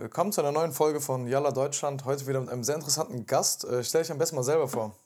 [0.00, 2.06] Willkommen zu einer neuen Folge von Yalla Deutschland.
[2.06, 3.64] Heute wieder mit einem sehr interessanten Gast.
[3.64, 4.96] Äh, stell dich am besten mal selber vor.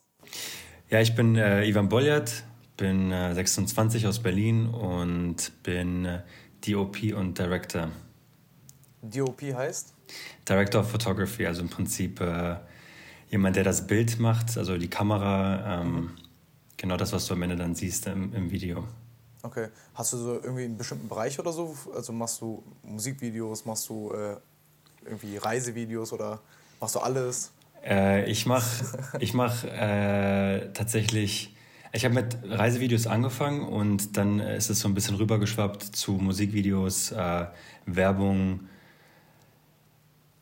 [0.89, 2.45] Ja, ich bin äh, Ivan Boljat,
[2.77, 6.21] bin äh, 26 aus Berlin und bin äh,
[6.65, 7.89] DOP und Director.
[9.01, 9.93] DOP heißt?
[10.47, 12.55] Director of Photography, also im Prinzip äh,
[13.27, 16.11] jemand, der das Bild macht, also die Kamera, ähm, mhm.
[16.77, 18.85] genau das, was du am Ende dann siehst im, im Video.
[19.43, 19.67] Okay.
[19.93, 21.75] Hast du so irgendwie einen bestimmten Bereich oder so?
[21.93, 24.37] Also machst du Musikvideos, machst du äh,
[25.05, 26.39] irgendwie Reisevideos oder
[26.79, 27.51] machst du alles?
[27.83, 28.85] Äh, ich mache
[29.19, 31.55] ich mach, äh, tatsächlich,
[31.93, 37.11] ich habe mit Reisevideos angefangen und dann ist es so ein bisschen rübergeschwappt zu Musikvideos,
[37.11, 37.45] äh,
[37.85, 38.61] Werbung,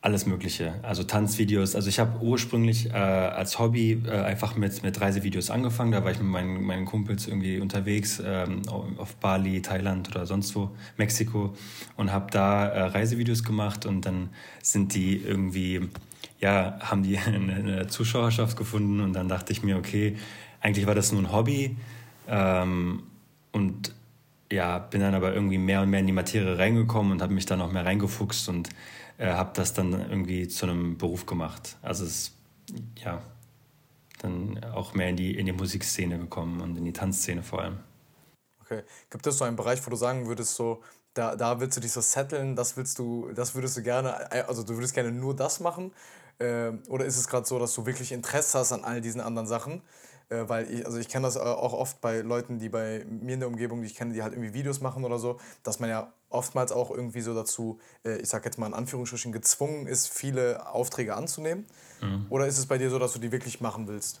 [0.04, 0.74] alles Mögliche.
[0.82, 1.74] Also Tanzvideos.
[1.74, 5.92] Also ich habe ursprünglich äh, als Hobby äh, einfach mit, mit Reisevideos angefangen.
[5.92, 10.54] Da war ich mit meinen, meinen Kumpels irgendwie unterwegs ähm, auf Bali, Thailand oder sonst
[10.54, 11.54] wo, Mexiko
[11.96, 14.28] und habe da äh, Reisevideos gemacht und dann
[14.60, 15.88] sind die irgendwie,
[16.38, 20.16] ja, haben die eine, eine, Zuschauerschaft gefunden und dann dachte ich mir, okay,
[20.60, 21.78] eigentlich war das nur ein Hobby
[22.28, 23.04] ähm,
[23.52, 23.94] und
[24.52, 27.46] ja, bin dann aber irgendwie mehr und mehr in die Materie reingekommen und habe mich
[27.46, 28.68] da noch mehr reingefuchst und
[29.18, 31.76] äh, habe das dann irgendwie zu einem Beruf gemacht.
[31.82, 32.32] Also es
[32.96, 33.22] ja
[34.18, 37.78] dann auch mehr in die, in die Musikszene gekommen und in die Tanzszene vor allem.
[38.62, 38.82] Okay.
[39.10, 41.92] Gibt es so einen Bereich, wo du sagen würdest, so, da, da willst du dich
[41.92, 45.60] so setteln, das willst du, das würdest du gerne, also du würdest gerne nur das
[45.60, 45.92] machen?
[46.38, 49.46] Äh, oder ist es gerade so, dass du wirklich Interesse hast an all diesen anderen
[49.46, 49.82] Sachen?
[50.30, 53.34] Äh, weil ich, also ich kenne das äh, auch oft bei Leuten, die bei mir
[53.34, 55.90] in der Umgebung, die ich kenne, die halt irgendwie Videos machen oder so, dass man
[55.90, 60.08] ja oftmals auch irgendwie so dazu, äh, ich sag jetzt mal in Anführungsstrichen, gezwungen ist,
[60.08, 61.64] viele Aufträge anzunehmen.
[62.02, 62.26] Mhm.
[62.28, 64.20] Oder ist es bei dir so, dass du die wirklich machen willst?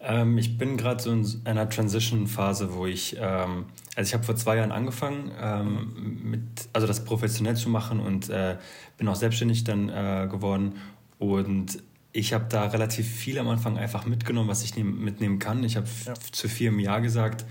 [0.00, 3.66] Ähm, ich bin gerade so in einer Transition-Phase, wo ich, ähm,
[3.96, 8.28] also ich habe vor zwei Jahren angefangen, ähm, mit, also das professionell zu machen und
[8.28, 8.58] äh,
[8.98, 10.74] bin auch selbstständig dann äh, geworden.
[11.18, 15.64] Und ich habe da relativ viel am Anfang einfach mitgenommen, was ich mitnehmen kann.
[15.64, 16.14] Ich habe ja.
[16.14, 17.46] zu viel im Jahr gesagt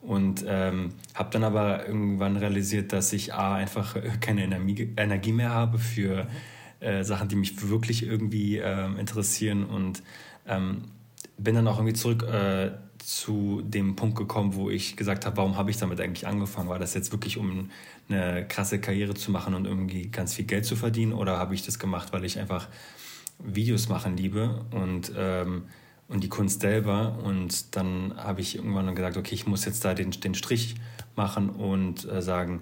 [0.00, 5.78] und ähm, habe dann aber irgendwann realisiert, dass ich A, einfach keine Energie, mehr habe
[5.78, 6.26] für
[6.80, 9.64] äh, Sachen, die mich wirklich irgendwie äh, interessieren.
[9.64, 10.02] Und
[10.46, 10.84] ähm,
[11.38, 15.56] bin dann auch irgendwie zurück äh, zu dem Punkt gekommen, wo ich gesagt habe, warum
[15.56, 16.68] habe ich damit eigentlich angefangen?
[16.68, 17.70] War das jetzt wirklich, um
[18.08, 21.12] eine krasse Karriere zu machen und irgendwie ganz viel Geld zu verdienen?
[21.12, 22.68] Oder habe ich das gemacht, weil ich einfach
[23.38, 24.64] Videos machen liebe?
[24.70, 25.64] Und, ähm,
[26.08, 27.18] und die Kunst selber.
[27.22, 30.76] Und dann habe ich irgendwann gesagt, okay, ich muss jetzt da den, den Strich
[31.14, 32.60] machen und äh, sagen,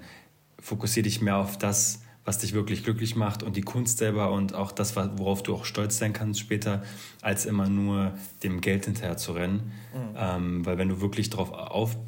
[0.59, 4.54] fokussiere dich mehr auf das, was dich wirklich glücklich macht und die Kunst selber und
[4.54, 6.83] auch das, worauf du auch stolz sein kannst später,
[7.21, 9.72] als immer nur dem Geld hinterher zu rennen.
[9.93, 10.16] Mhm.
[10.16, 11.99] Ähm, weil wenn du wirklich darauf auf,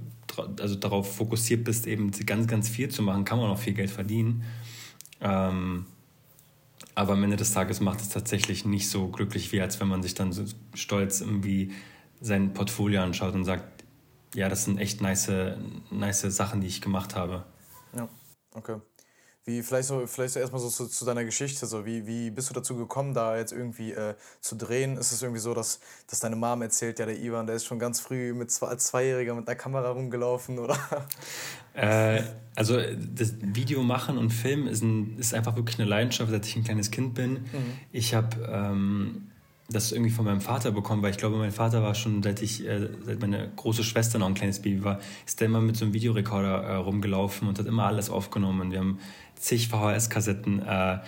[0.59, 3.91] also darauf fokussiert bist, eben ganz, ganz viel zu machen, kann man auch viel Geld
[3.91, 4.45] verdienen.
[5.21, 5.85] Ähm,
[6.97, 10.03] aber am Ende des Tages macht es tatsächlich nicht so glücklich, wie als wenn man
[10.03, 11.73] sich dann so stolz irgendwie
[12.21, 13.85] sein Portfolio anschaut und sagt,
[14.35, 15.31] ja, das sind echt nice,
[15.91, 17.45] nice Sachen, die ich gemacht habe.
[17.95, 18.09] Ja,
[18.55, 18.81] okay.
[19.49, 22.51] Wie, vielleicht so, vielleicht so erstmal so zu, zu, deiner Geschichte, so wie, wie bist
[22.51, 24.97] du dazu gekommen, da jetzt irgendwie äh, zu drehen?
[24.97, 25.79] Ist es irgendwie so, dass,
[26.11, 28.89] dass deine Mom erzählt, ja, der Ivan, der ist schon ganz früh mit zwei, als
[28.89, 30.77] Zweijähriger mit einer Kamera rumgelaufen, oder?
[31.79, 32.23] Äh,
[32.55, 36.57] also das Video machen und Filmen ist, ein, ist einfach wirklich eine Leidenschaft, seit ich
[36.57, 37.33] ein kleines Kind bin.
[37.33, 37.73] Mhm.
[37.93, 39.27] Ich habe ähm,
[39.69, 42.67] das irgendwie von meinem Vater bekommen, weil ich glaube, mein Vater war schon, seit ich,
[42.67, 45.85] äh, seit meine große Schwester noch ein kleines Baby war, ist der immer mit so
[45.85, 48.61] einem Videorekorder äh, rumgelaufen und hat immer alles aufgenommen.
[48.61, 48.99] Und wir haben
[49.37, 50.99] zig VHS-Kassetten äh,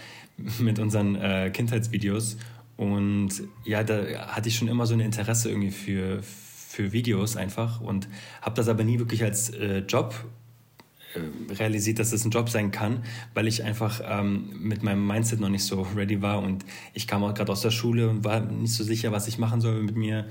[0.58, 2.36] mit unseren äh, Kindheitsvideos.
[2.76, 3.30] Und
[3.64, 8.08] ja, da hatte ich schon immer so ein Interesse irgendwie für, für Videos einfach und
[8.40, 10.14] habe das aber nie wirklich als äh, Job
[11.14, 13.02] äh, realisiert, dass das ein Job sein kann,
[13.34, 17.24] weil ich einfach ähm, mit meinem Mindset noch nicht so ready war und ich kam
[17.24, 19.96] auch gerade aus der Schule und war nicht so sicher, was ich machen soll mit
[19.96, 20.26] mir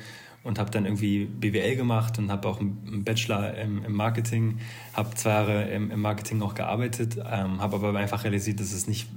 [0.47, 4.59] und habe dann irgendwie BWL gemacht und habe auch einen Bachelor im, im Marketing,
[4.93, 8.87] habe zwei Jahre im, im, Marketing auch gearbeitet, ähm, habe aber einfach realisiert, dass es
[8.87, 9.07] nicht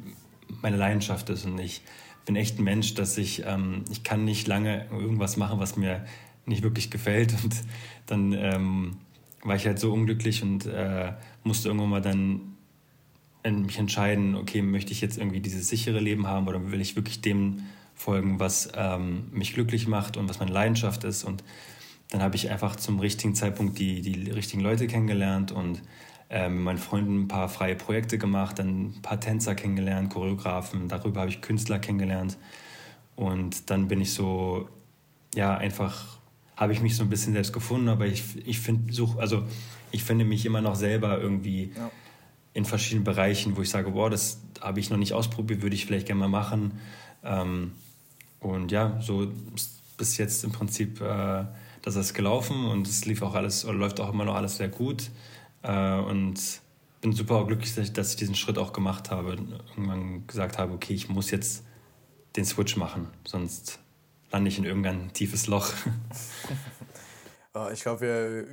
[0.61, 1.83] meine Leidenschaft ist und ich
[2.27, 6.05] bin echt ein Mensch, dass ich, ähm, ich kann nicht lange irgendwas machen, was mir
[6.47, 7.35] nicht wirklich gefällt.
[7.43, 7.57] Und
[8.07, 8.97] dann ähm,
[9.43, 11.13] war ich halt so unglücklich und äh,
[11.45, 12.41] musste irgendwann mal dann
[13.43, 17.23] mich entscheiden, okay, möchte ich jetzt irgendwie dieses sichere Leben haben oder will ich wirklich
[17.23, 17.63] dem
[18.01, 21.23] folgen, was ähm, mich glücklich macht und was meine Leidenschaft ist.
[21.23, 21.45] Und
[22.09, 25.83] dann habe ich einfach zum richtigen Zeitpunkt die, die richtigen Leute kennengelernt und
[26.31, 30.89] äh, mit meinen Freunden ein paar freie Projekte gemacht, dann ein paar Tänzer kennengelernt, Choreografen,
[30.89, 32.39] darüber habe ich Künstler kennengelernt.
[33.17, 34.69] Und dann bin ich so,
[35.35, 36.19] ja, einfach
[36.57, 39.45] habe ich mich so ein bisschen selbst gefunden, aber ich, ich finde, also
[39.93, 41.73] ich finde mich immer noch selber irgendwie.
[41.77, 41.91] Ja
[42.53, 45.87] in verschiedenen Bereichen, wo ich sage, boah, das habe ich noch nicht ausprobiert, würde ich
[45.87, 46.73] vielleicht gerne mal machen.
[47.23, 47.73] Ähm,
[48.41, 49.31] und ja, so
[49.97, 51.45] bis jetzt im Prinzip, äh,
[51.83, 54.69] das ist gelaufen und es lief auch alles oder läuft auch immer noch alles sehr
[54.69, 55.11] gut.
[55.63, 56.41] Äh, und
[57.01, 59.37] bin super glücklich, dass ich diesen Schritt auch gemacht habe.
[59.77, 61.65] Irgendwann gesagt habe, okay, ich muss jetzt
[62.37, 63.79] den Switch machen, sonst
[64.31, 65.73] lande ich in irgendein tiefes Loch.
[67.53, 68.47] Äh, ich glaube,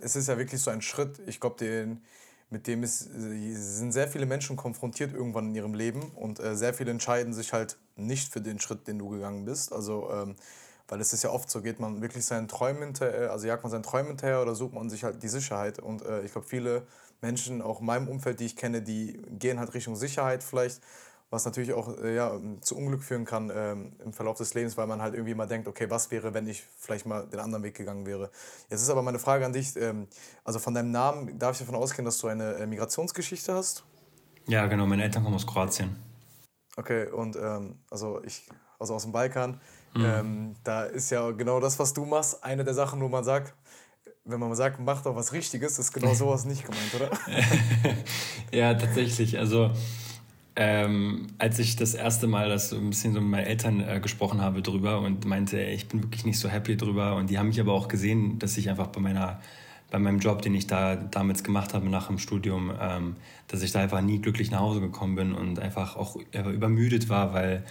[0.00, 1.20] es ist ja wirklich so ein Schritt.
[1.28, 2.02] Ich glaube, den
[2.50, 6.72] mit dem ist, sind sehr viele Menschen konfrontiert irgendwann in ihrem Leben und äh, sehr
[6.72, 9.72] viele entscheiden sich halt nicht für den Schritt, den du gegangen bist.
[9.72, 10.36] Also, ähm,
[10.88, 13.70] weil es ist ja oft so, geht man wirklich seinen Träumen hinterher, also jagt man
[13.70, 15.78] seinen Träumen hinterher oder sucht man sich halt die Sicherheit.
[15.78, 16.86] Und äh, ich glaube, viele
[17.20, 20.80] Menschen, auch in meinem Umfeld, die ich kenne, die gehen halt Richtung Sicherheit vielleicht
[21.30, 24.86] was natürlich auch äh, ja, zu Unglück führen kann ähm, im Verlauf des Lebens, weil
[24.86, 27.74] man halt irgendwie mal denkt, okay, was wäre, wenn ich vielleicht mal den anderen Weg
[27.74, 28.30] gegangen wäre.
[28.70, 30.06] Jetzt ist aber meine Frage an dich, ähm,
[30.44, 33.84] also von deinem Namen darf ich davon ausgehen, dass du eine äh, Migrationsgeschichte hast?
[34.46, 35.96] Ja, genau, meine Eltern kommen aus Kroatien.
[36.76, 38.48] Okay, und ähm, also ich,
[38.78, 39.60] also aus dem Balkan,
[39.94, 40.54] mhm.
[40.62, 43.52] da ist ja genau das, was du machst, eine der Sachen, wo man sagt,
[44.24, 47.10] wenn man sagt, mach doch was Richtiges, ist genau sowas nicht gemeint, oder?
[48.52, 49.38] ja, tatsächlich.
[49.38, 49.72] Also
[50.60, 54.42] ähm, als ich das erste Mal das ein bisschen so mit meinen Eltern äh, gesprochen
[54.42, 57.14] habe drüber und meinte, ich bin wirklich nicht so happy drüber.
[57.14, 59.40] Und die haben mich aber auch gesehen, dass ich einfach bei meiner
[59.90, 63.16] bei meinem Job, den ich da damals gemacht habe nach dem Studium, ähm,
[63.46, 67.32] dass ich da einfach nie glücklich nach Hause gekommen bin und einfach auch übermüdet war,
[67.32, 67.64] weil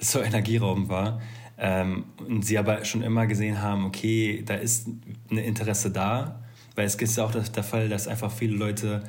[0.00, 1.20] es so energieraubend war.
[1.58, 4.88] Ähm, und sie aber schon immer gesehen haben, okay, da ist
[5.30, 6.40] ein Interesse da,
[6.76, 9.04] weil es ist ja auch der Fall, dass einfach viele Leute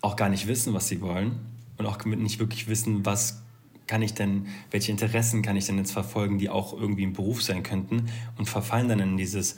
[0.00, 3.42] auch gar nicht wissen, was sie wollen und auch nicht wirklich wissen, was
[3.86, 7.42] kann ich denn, welche Interessen kann ich denn jetzt verfolgen, die auch irgendwie im Beruf
[7.42, 8.06] sein könnten
[8.38, 9.56] und verfallen dann in dieses,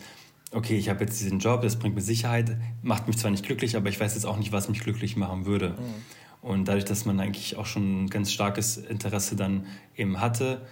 [0.50, 3.76] okay, ich habe jetzt diesen Job, das bringt mir Sicherheit, macht mich zwar nicht glücklich,
[3.76, 5.70] aber ich weiß jetzt auch nicht, was mich glücklich machen würde.
[5.70, 6.48] Mhm.
[6.48, 9.66] Und dadurch, dass man eigentlich auch schon ein ganz starkes Interesse dann
[9.96, 10.62] eben hatte,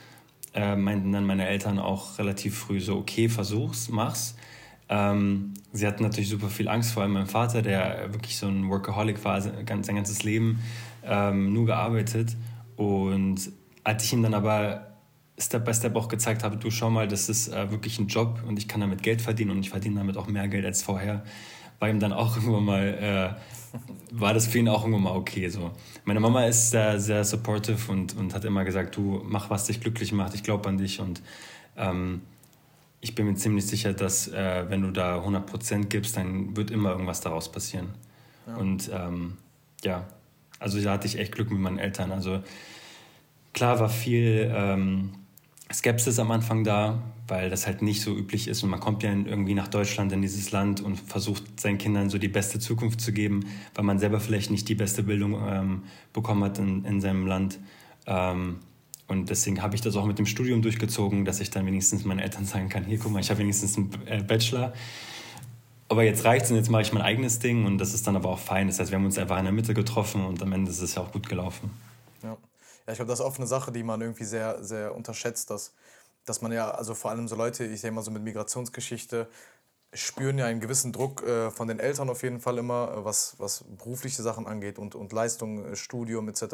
[0.54, 4.36] äh, meinten dann meine Eltern auch relativ früh so, okay, versuch's, mach's.
[4.88, 8.68] Ähm, sie hatten natürlich super viel Angst, vor allem mein Vater, der wirklich so ein
[8.68, 10.60] Workaholic war, sein ganzes Leben
[11.06, 12.36] ähm, nur gearbeitet.
[12.76, 13.52] Und
[13.82, 14.94] als ich ihm dann aber
[15.38, 18.42] Step by Step auch gezeigt habe, du schau mal, das ist äh, wirklich ein Job
[18.46, 21.24] und ich kann damit Geld verdienen und ich verdiene damit auch mehr Geld als vorher,
[21.80, 22.86] war ihm dann auch irgendwann mal,
[23.34, 23.78] äh,
[24.12, 25.48] war das für ihn auch irgendwann mal okay.
[25.48, 25.72] So.
[26.04, 29.80] Meine Mama ist sehr, sehr supportive und, und hat immer gesagt, du mach, was dich
[29.80, 31.22] glücklich macht, ich glaube an dich und
[31.76, 32.22] ähm,
[33.00, 36.92] ich bin mir ziemlich sicher, dass äh, wenn du da 100% gibst, dann wird immer
[36.92, 37.88] irgendwas daraus passieren.
[38.46, 38.56] Ja.
[38.56, 39.36] Und ähm,
[39.82, 40.06] ja,
[40.64, 42.10] also da hatte ich echt Glück mit meinen Eltern.
[42.10, 42.42] Also
[43.52, 45.10] klar war viel ähm,
[45.70, 49.10] Skepsis am Anfang da, weil das halt nicht so üblich ist und man kommt ja
[49.10, 53.12] irgendwie nach Deutschland in dieses Land und versucht seinen Kindern so die beste Zukunft zu
[53.12, 53.44] geben,
[53.74, 55.82] weil man selber vielleicht nicht die beste Bildung ähm,
[56.14, 57.58] bekommen hat in, in seinem Land.
[58.06, 58.60] Ähm,
[59.06, 62.20] und deswegen habe ich das auch mit dem Studium durchgezogen, dass ich dann wenigstens meinen
[62.20, 64.72] Eltern sagen kann, hier guck mal, ich habe wenigstens einen äh, Bachelor
[65.88, 68.30] aber jetzt reicht's und jetzt mache ich mein eigenes Ding und das ist dann aber
[68.30, 68.68] auch fein.
[68.68, 70.94] Das heißt, wir haben uns einfach in der Mitte getroffen und am Ende ist es
[70.94, 71.70] ja auch gut gelaufen.
[72.22, 72.36] Ja, ja
[72.92, 75.74] ich glaube, das ist oft eine Sache, die man irgendwie sehr, sehr unterschätzt, dass,
[76.24, 79.28] dass man ja, also vor allem so Leute, ich sage mal so mit Migrationsgeschichte,
[79.94, 83.34] spüren ja einen gewissen Druck äh, von den Eltern auf jeden Fall immer, äh, was,
[83.38, 86.44] was berufliche Sachen angeht und, und Leistung, äh, Studium etc.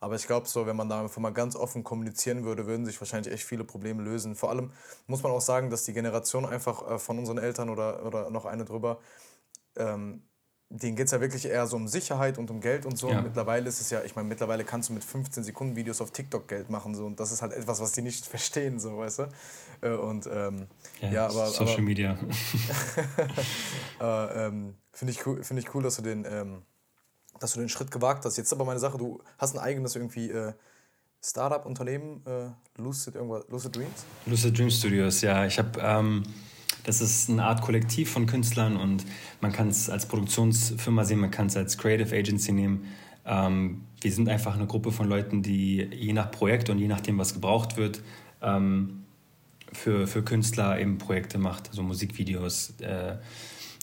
[0.00, 3.00] Aber ich glaube so, wenn man da einfach mal ganz offen kommunizieren würde, würden sich
[3.00, 4.34] wahrscheinlich echt viele Probleme lösen.
[4.34, 4.72] Vor allem
[5.06, 8.46] muss man auch sagen, dass die Generation einfach äh, von unseren Eltern oder, oder noch
[8.46, 8.98] eine drüber
[9.76, 10.22] ähm,
[10.72, 13.10] denen geht es ja wirklich eher so um Sicherheit und um Geld und so.
[13.10, 13.18] Ja.
[13.18, 16.12] Und mittlerweile ist es ja, ich meine, mittlerweile kannst du mit 15 Sekunden Videos auf
[16.12, 16.94] TikTok Geld machen.
[16.94, 19.28] So, und das ist halt etwas, was die nicht verstehen, so, weißt du?
[19.82, 20.66] Äh, und ähm,
[21.02, 21.46] ja, ja, aber.
[21.46, 22.18] Social aber, Media.
[24.00, 26.62] äh, ähm, Finde ich, cool, find ich cool, dass du, den, ähm,
[27.40, 28.36] dass du den Schritt gewagt hast.
[28.36, 30.30] Jetzt aber meine Sache, du hast ein eigenes irgendwie.
[30.30, 30.52] Äh,
[31.24, 33.14] Startup-Unternehmen, äh, Lucid,
[33.48, 34.04] Lucid Dreams?
[34.26, 35.46] Lucid Dream Studios, ja.
[35.46, 36.24] Ich habe ähm,
[36.84, 39.04] das ist eine Art Kollektiv von Künstlern und
[39.40, 42.86] man kann es als Produktionsfirma sehen, man kann es als Creative Agency nehmen.
[43.24, 47.18] Ähm, wir sind einfach eine Gruppe von Leuten, die je nach Projekt und je nachdem,
[47.18, 48.02] was gebraucht wird,
[48.40, 49.04] ähm,
[49.72, 53.16] für, für Künstler eben Projekte macht, also Musikvideos, äh,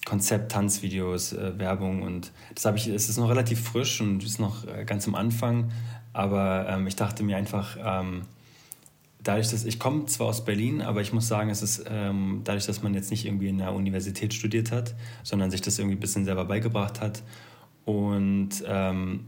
[0.06, 4.40] Konzept, Tanzvideos, äh, Werbung und das habe ich, es ist noch relativ frisch und ist
[4.40, 5.72] noch äh, ganz am Anfang,
[6.14, 8.24] aber ähm, ich dachte mir einfach, ähm,
[9.22, 12.66] dadurch, dass ich komme zwar aus Berlin, aber ich muss sagen, es ist ähm, dadurch,
[12.66, 16.00] dass man jetzt nicht irgendwie in der Universität studiert hat, sondern sich das irgendwie ein
[16.00, 17.22] bisschen selber beigebracht hat
[17.86, 19.26] und ähm,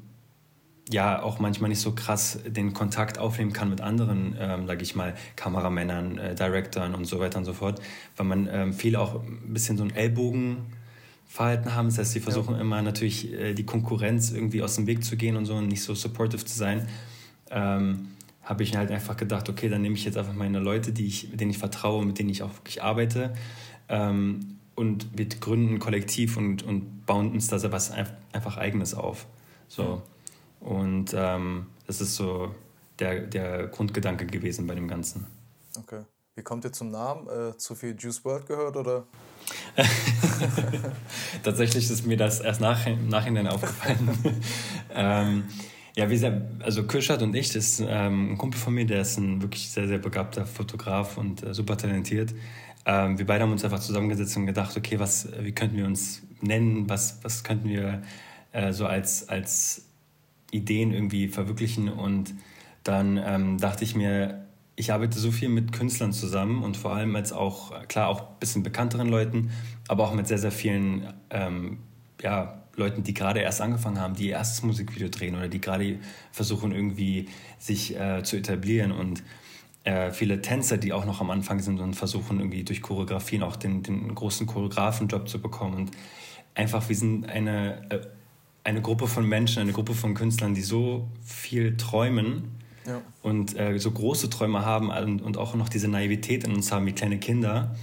[0.92, 4.96] ja auch manchmal nicht so krass den Kontakt aufnehmen kann mit anderen, ähm, sage ich
[4.96, 7.82] mal, Kameramännern, äh, Directoren und so weiter und so fort,
[8.18, 10.58] weil man ähm, viel auch ein bisschen so ein Ellbogen
[11.28, 11.88] Verhalten haben.
[11.88, 12.62] Das heißt, sie versuchen ja.
[12.62, 15.82] immer natürlich äh, die Konkurrenz irgendwie aus dem Weg zu gehen und so und nicht
[15.82, 16.88] so supportive zu sein.
[17.50, 18.10] Ähm,
[18.44, 21.30] habe ich halt einfach gedacht, okay, dann nehme ich jetzt einfach meine Leute, die ich,
[21.34, 23.34] denen ich vertraue, mit denen ich auch wirklich arbeite.
[23.88, 29.26] Ähm, und wir gründen ein Kollektiv und, und bauen uns da was einfach Eigenes auf.
[29.70, 30.02] So.
[30.62, 32.56] Und ähm, das ist so
[33.00, 35.28] der, der Grundgedanke gewesen bei dem Ganzen.
[35.78, 36.04] Okay.
[36.36, 37.28] Wie kommt ihr zum Namen?
[37.28, 39.06] Äh, zu viel Juice World gehört oder?
[41.44, 44.10] Tatsächlich ist mir das erst nach, im Nachhinein aufgefallen.
[44.94, 45.44] ähm,
[45.96, 49.02] ja, wie gesagt, also Kirschat und ich, das ist ähm, ein Kumpel von mir, der
[49.02, 52.34] ist ein wirklich sehr, sehr begabter Fotograf und äh, super talentiert.
[52.86, 56.22] Ähm, wir beide haben uns einfach zusammengesetzt und gedacht, okay, was, wie könnten wir uns
[56.40, 58.02] nennen, was, was könnten wir
[58.54, 59.86] äh, so als, als
[60.52, 61.90] Ideen irgendwie verwirklichen.
[61.90, 62.34] Und
[62.84, 67.16] dann ähm, dachte ich mir, ich arbeite so viel mit Künstlern zusammen und vor allem
[67.16, 69.52] als auch, klar, auch ein bisschen bekannteren Leuten,
[69.88, 71.80] aber auch mit sehr, sehr vielen ähm,
[72.22, 76.00] ja, Leuten, die gerade erst angefangen haben, die ihr erstes Musikvideo drehen oder die gerade
[76.32, 77.28] versuchen irgendwie
[77.60, 79.24] sich äh, zu etablieren und
[79.84, 83.56] äh, viele Tänzer, die auch noch am Anfang sind und versuchen irgendwie durch Choreografien auch
[83.56, 85.92] den, den großen Choreografenjob zu bekommen und
[86.56, 88.00] einfach wir sind eine, äh,
[88.64, 93.02] eine Gruppe von Menschen, eine Gruppe von Künstlern, die so viel träumen ja.
[93.22, 96.86] und äh, so große Träume haben und, und auch noch diese Naivität in uns haben
[96.86, 97.76] wie kleine Kinder.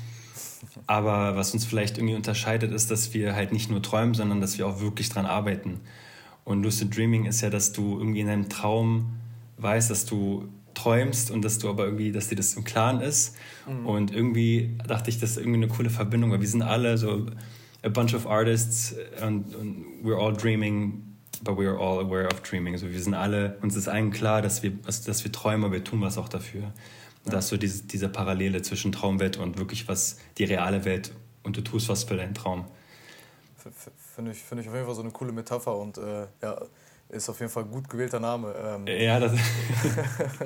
[0.86, 4.58] Aber was uns vielleicht irgendwie unterscheidet, ist, dass wir halt nicht nur träumen, sondern dass
[4.58, 5.80] wir auch wirklich dran arbeiten.
[6.44, 9.18] Und Lucid Dreaming ist ja, dass du irgendwie in deinem Traum
[9.58, 13.34] weißt, dass du träumst und dass du aber irgendwie, dass dir das im Klaren ist.
[13.68, 13.86] Mhm.
[13.86, 17.26] Und irgendwie dachte ich, das ist irgendwie eine coole Verbindung, weil wir sind alle so
[17.84, 21.08] a bunch of artists und, und we're all dreaming
[21.42, 22.74] but we are all aware of dreaming.
[22.74, 25.84] Also wir sind alle, uns ist allen klar, dass wir, dass wir träumen, aber wir
[25.84, 26.72] tun was auch dafür.
[27.24, 31.12] Und da ist so diese, diese Parallele zwischen Traumwelt und wirklich was, die reale Welt
[31.42, 32.64] und du tust was für deinen Traum.
[34.14, 36.60] Finde ich, find ich auf jeden Fall so eine coole Metapher und äh, ja,
[37.10, 38.54] ist auf jeden Fall gut gewählter Name.
[38.54, 39.32] Ähm, ja, das.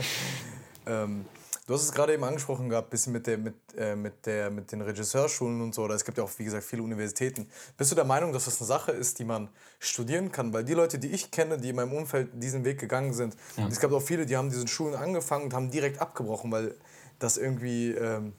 [0.87, 1.25] ähm,
[1.66, 4.73] Du hast es gerade eben angesprochen gehabt, bisschen mit, der, mit, äh, mit, der, mit
[4.73, 5.83] den Regisseurschulen und so.
[5.83, 7.49] Oder es gibt ja auch, wie gesagt, viele Universitäten.
[7.76, 10.52] Bist du der Meinung, dass das eine Sache ist, die man studieren kann?
[10.52, 13.69] Weil die Leute, die ich kenne, die in meinem Umfeld diesen Weg gegangen sind, ja.
[13.69, 16.75] es gab auch viele, die haben diesen Schulen angefangen und haben direkt abgebrochen, weil
[17.21, 17.92] das irgendwie.
[17.92, 18.33] Ähm,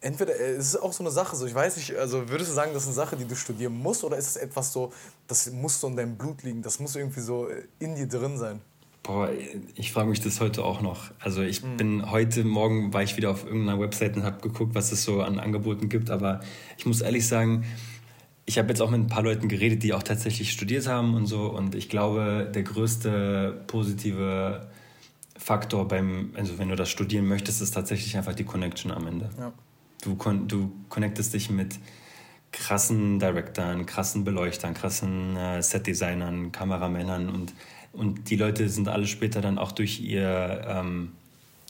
[0.00, 2.54] entweder äh, es ist auch so eine Sache, so ich weiß nicht, also würdest du
[2.54, 4.92] sagen, das ist eine Sache, die du studieren musst, oder ist es etwas so,
[5.26, 8.60] das muss so in deinem Blut liegen, das muss irgendwie so in dir drin sein?
[9.04, 9.28] Boah,
[9.74, 11.10] ich frage mich das heute auch noch.
[11.20, 11.76] Also ich mhm.
[11.76, 15.20] bin heute Morgen war ich wieder auf irgendeiner Website und habe geguckt, was es so
[15.20, 16.10] an Angeboten gibt.
[16.10, 16.40] Aber
[16.78, 17.64] ich muss ehrlich sagen,
[18.46, 21.26] ich habe jetzt auch mit ein paar Leuten geredet, die auch tatsächlich studiert haben und
[21.26, 21.48] so.
[21.50, 24.68] Und ich glaube, der größte positive
[25.36, 29.28] Faktor beim, also wenn du das studieren möchtest, ist tatsächlich einfach die Connection am Ende.
[29.38, 29.52] Ja.
[30.02, 31.78] Du, du connectest dich mit
[32.52, 37.52] krassen Directern, krassen Beleuchtern, krassen äh, Setdesignern, Kameramännern und
[37.94, 41.12] und die Leute sind alle später dann auch durch ihr, ähm,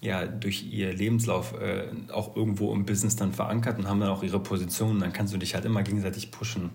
[0.01, 4.23] ja, durch ihr Lebenslauf äh, auch irgendwo im Business dann verankert und haben dann auch
[4.23, 5.01] ihre Positionen.
[5.01, 6.71] Dann kannst du dich halt immer gegenseitig pushen.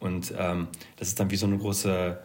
[0.00, 2.18] Und ähm, das ist dann wie so eine große,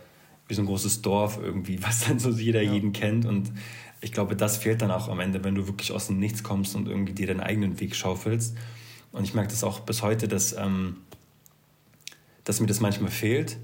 [0.48, 2.72] wie so ein großes Dorf irgendwie, was dann so jeder ja.
[2.72, 3.25] jeden kennt.
[3.25, 3.51] Und
[4.00, 6.75] ich glaube, das fehlt dann auch am Ende, wenn du wirklich aus dem Nichts kommst
[6.75, 8.56] und irgendwie dir deinen eigenen Weg schaufelst.
[9.12, 10.98] Und ich merke das auch bis heute, dass, ähm,
[12.46, 13.58] dass mir das manchmal fehlt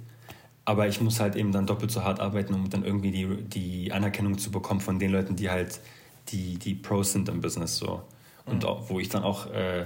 [0.67, 3.93] aber ich muss halt eben dann doppelt so hart arbeiten, um dann irgendwie die, die
[3.93, 5.79] Anerkennung zu bekommen von den Leuten, die halt
[6.27, 8.03] die, die Pros sind im Business so.
[8.45, 8.67] Und mhm.
[8.69, 9.85] auch, wo ich dann auch äh,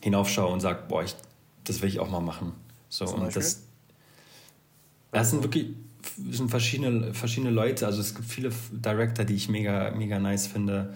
[0.00, 1.16] hinaufschaue und sage, boah, ich,
[1.64, 2.52] das will ich auch mal machen.
[2.88, 3.42] So, Zum und Beispiel?
[3.42, 3.62] das,
[5.10, 5.74] das sind wirklich
[6.30, 7.84] sind verschiedene, verschiedene Leute.
[7.84, 10.94] Also es gibt viele Director, die ich mega, mega nice finde,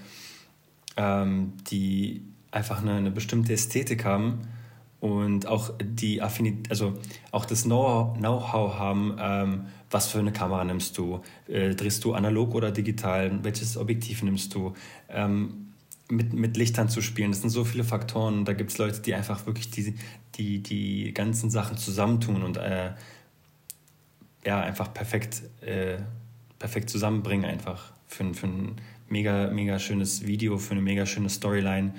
[0.96, 4.46] ähm, die einfach eine, eine bestimmte Ästhetik haben
[5.06, 6.94] und auch die Affinität, also
[7.30, 12.54] auch das Know-how haben, ähm, was für eine Kamera nimmst du, äh, drehst du analog
[12.54, 14.74] oder digital, welches Objektiv nimmst du,
[15.08, 15.72] ähm,
[16.08, 17.30] mit, mit Lichtern zu spielen.
[17.30, 18.44] Das sind so viele Faktoren.
[18.44, 19.94] Da gibt es Leute, die einfach wirklich die,
[20.34, 22.90] die, die ganzen Sachen zusammentun und äh,
[24.44, 25.98] ja, einfach perfekt, äh,
[26.58, 28.76] perfekt zusammenbringen einfach für, für ein
[29.08, 31.94] mega, mega schönes Video, für eine mega schöne Storyline,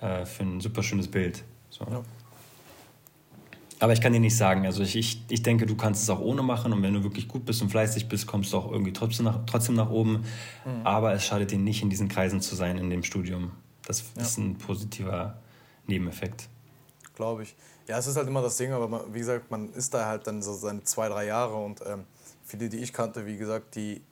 [0.00, 1.42] äh, für ein super schönes Bild.
[1.70, 1.84] So.
[1.84, 2.02] Ja.
[3.80, 4.66] Aber ich kann dir nicht sagen.
[4.66, 7.26] Also ich, ich, ich denke, du kannst es auch ohne machen und wenn du wirklich
[7.26, 10.24] gut bist und fleißig bist, kommst du auch irgendwie trotzdem nach, trotzdem nach oben.
[10.66, 10.84] Mhm.
[10.86, 13.52] Aber es schadet dir nicht, in diesen Kreisen zu sein in dem Studium.
[13.86, 14.22] Das ja.
[14.22, 15.38] ist ein positiver
[15.86, 16.48] Nebeneffekt.
[17.14, 17.56] Glaube ich.
[17.88, 20.26] Ja, es ist halt immer das Ding, aber man, wie gesagt, man ist da halt
[20.26, 22.04] dann so seine zwei, drei Jahre und ähm,
[22.44, 24.02] viele, die ich kannte, wie gesagt, die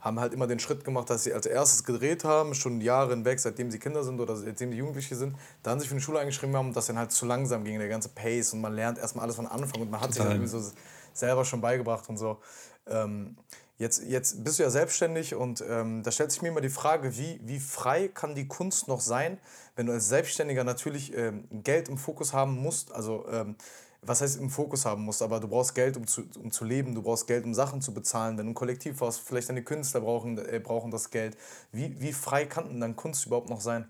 [0.00, 3.40] haben halt immer den Schritt gemacht, dass sie als erstes gedreht haben, schon Jahre hinweg,
[3.40, 6.54] seitdem sie Kinder sind oder seitdem sie Jugendliche sind, dann sich für die Schule eingeschrieben
[6.56, 9.24] haben und das dann halt zu langsam ging, der ganze Pace und man lernt erstmal
[9.24, 10.26] alles von Anfang und man hat Total.
[10.26, 10.72] sich irgendwie so
[11.12, 12.38] selber schon beigebracht und so.
[12.86, 13.36] Ähm,
[13.78, 17.16] jetzt, jetzt bist du ja selbstständig und ähm, da stellt sich mir immer die Frage,
[17.16, 19.38] wie, wie frei kann die Kunst noch sein,
[19.74, 23.56] wenn du als Selbstständiger natürlich ähm, Geld im Fokus haben musst, also ähm,
[24.02, 26.94] was heißt im Fokus haben musst, aber du brauchst Geld, um zu, um zu leben,
[26.94, 28.38] du brauchst Geld, um Sachen zu bezahlen.
[28.38, 31.36] Wenn du ein Kollektiv hast, vielleicht deine Künstler brauchen, äh, brauchen das Geld.
[31.72, 33.86] Wie, wie frei kann denn dann Kunst überhaupt noch sein?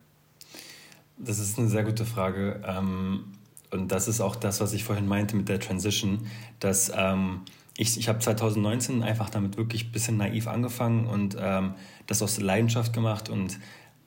[1.19, 2.63] Das ist eine sehr gute Frage.
[2.65, 3.33] Ähm,
[3.71, 6.27] und das ist auch das, was ich vorhin meinte mit der Transition,
[6.59, 7.43] dass ähm,
[7.77, 11.75] ich, ich habe 2019 einfach damit wirklich ein bisschen naiv angefangen und ähm,
[12.07, 13.59] das aus Leidenschaft gemacht und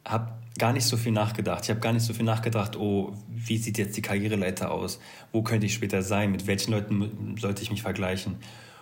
[0.05, 1.63] habe gar nicht so viel nachgedacht.
[1.63, 4.99] Ich habe gar nicht so viel nachgedacht, oh, wie sieht jetzt die Karriereleiter aus?
[5.31, 6.31] Wo könnte ich später sein?
[6.31, 8.35] Mit welchen Leuten sollte ich mich vergleichen?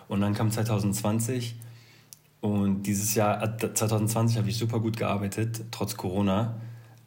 [0.08, 1.54] Und dann kam 2020
[2.40, 6.56] und dieses Jahr, 2020 habe ich super gut gearbeitet, trotz Corona.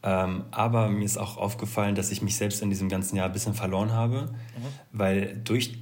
[0.04, 3.32] Ähm, aber mir ist auch aufgefallen, dass ich mich selbst in diesem ganzen Jahr ein
[3.32, 4.68] bisschen verloren habe, mhm.
[4.92, 5.78] weil durch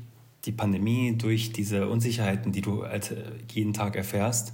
[0.46, 3.16] die Pandemie, durch diese Unsicherheiten, die du halt
[3.52, 4.54] jeden Tag erfährst,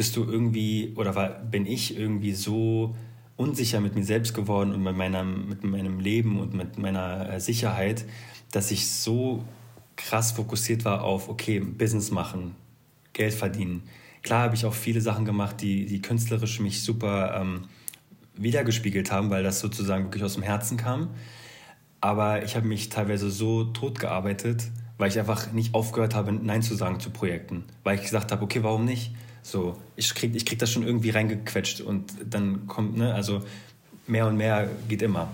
[0.00, 2.94] bist du irgendwie oder war, bin ich irgendwie so
[3.36, 7.38] unsicher mit mir selbst geworden und mit meinem, mit meinem Leben und mit meiner äh,
[7.38, 8.06] Sicherheit,
[8.50, 9.44] dass ich so
[9.96, 12.54] krass fokussiert war auf, okay, Business machen,
[13.12, 13.82] Geld verdienen.
[14.22, 17.64] Klar habe ich auch viele Sachen gemacht, die, die künstlerisch mich super ähm,
[18.36, 21.10] wiedergespiegelt haben, weil das sozusagen wirklich aus dem Herzen kam.
[22.00, 26.62] Aber ich habe mich teilweise so tot gearbeitet, weil ich einfach nicht aufgehört habe, Nein
[26.62, 27.64] zu sagen zu Projekten.
[27.84, 29.12] Weil ich gesagt habe, okay, warum nicht?
[29.42, 33.42] So, ich krieg, ich krieg das schon irgendwie reingequetscht und dann kommt, ne, also
[34.06, 35.28] mehr und mehr geht immer.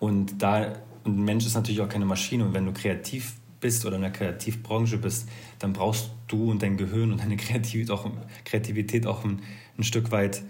[0.00, 3.96] Und da, ein Mensch ist natürlich auch keine Maschine und wenn du kreativ bist oder
[3.96, 5.28] in der Kreativbranche bist,
[5.58, 8.10] dann brauchst du und dein Gehirn und deine Kreativität auch,
[8.44, 9.40] Kreativität auch ein,
[9.78, 10.42] ein Stück weit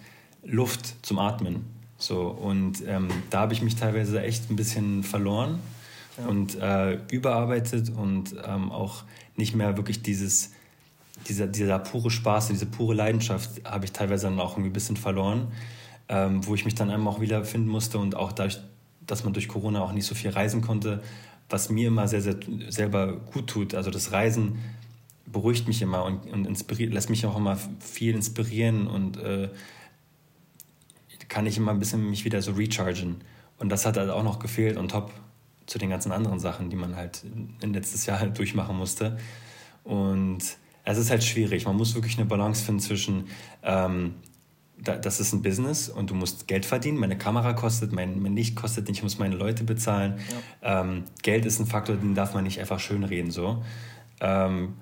[0.44, 1.64] Luft zum Atmen.
[1.96, 5.60] So, und ähm, da habe ich mich teilweise echt ein bisschen verloren
[6.18, 6.26] ja.
[6.26, 9.04] und äh, überarbeitet und ähm, auch
[9.36, 10.50] nicht mehr wirklich dieses
[11.28, 14.96] dieser, dieser pure Spaß, diese pure Leidenschaft habe ich teilweise dann auch irgendwie ein bisschen
[14.96, 15.48] verloren,
[16.08, 18.58] ähm, wo ich mich dann einmal auch wiederfinden musste und auch dadurch,
[19.06, 21.02] dass man durch Corona auch nicht so viel reisen konnte,
[21.48, 22.36] was mir immer sehr, sehr
[22.68, 23.74] selber gut tut.
[23.74, 24.58] Also das Reisen
[25.26, 29.48] beruhigt mich immer und, und inspiriert, lässt mich auch immer viel inspirieren und äh,
[31.28, 33.16] kann ich immer ein bisschen mich wieder so rechargen.
[33.58, 35.12] Und das hat halt auch noch gefehlt und top
[35.66, 37.24] zu den ganzen anderen Sachen, die man halt
[37.60, 39.18] in letztes Jahr halt durchmachen musste.
[39.84, 41.64] Und es ist halt schwierig.
[41.64, 43.24] Man muss wirklich eine Balance finden zwischen,
[43.62, 44.14] ähm,
[44.78, 46.98] da, das ist ein Business und du musst Geld verdienen.
[46.98, 50.18] Meine Kamera kostet, mein, mein Licht kostet nicht, ich muss meine Leute bezahlen.
[50.62, 50.82] Ja.
[50.82, 53.30] Ähm, Geld ist ein Faktor, den darf man nicht einfach schönreden.
[53.30, 53.64] So.
[54.20, 54.74] Ähm,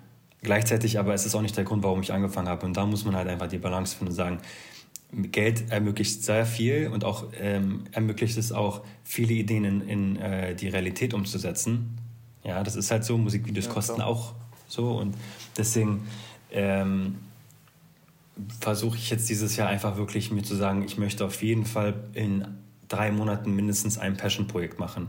[0.43, 2.67] gleichzeitig aber ist es auch nicht der Grund, warum ich angefangen habe.
[2.67, 4.39] Und da muss man halt einfach die Balance finden und sagen,
[5.15, 10.55] Geld ermöglicht sehr viel und auch ähm, ermöglicht es auch, viele Ideen in, in äh,
[10.55, 11.99] die Realität umzusetzen.
[12.45, 13.19] Ja, das ist halt so.
[13.19, 14.35] Musikvideos ja, kosten auch
[14.73, 15.15] so und
[15.57, 16.07] deswegen
[16.51, 17.17] ähm,
[18.61, 21.95] versuche ich jetzt dieses Jahr einfach wirklich mir zu sagen, ich möchte auf jeden Fall
[22.15, 22.47] in
[22.89, 25.09] drei Monaten mindestens ein Passion-Projekt machen.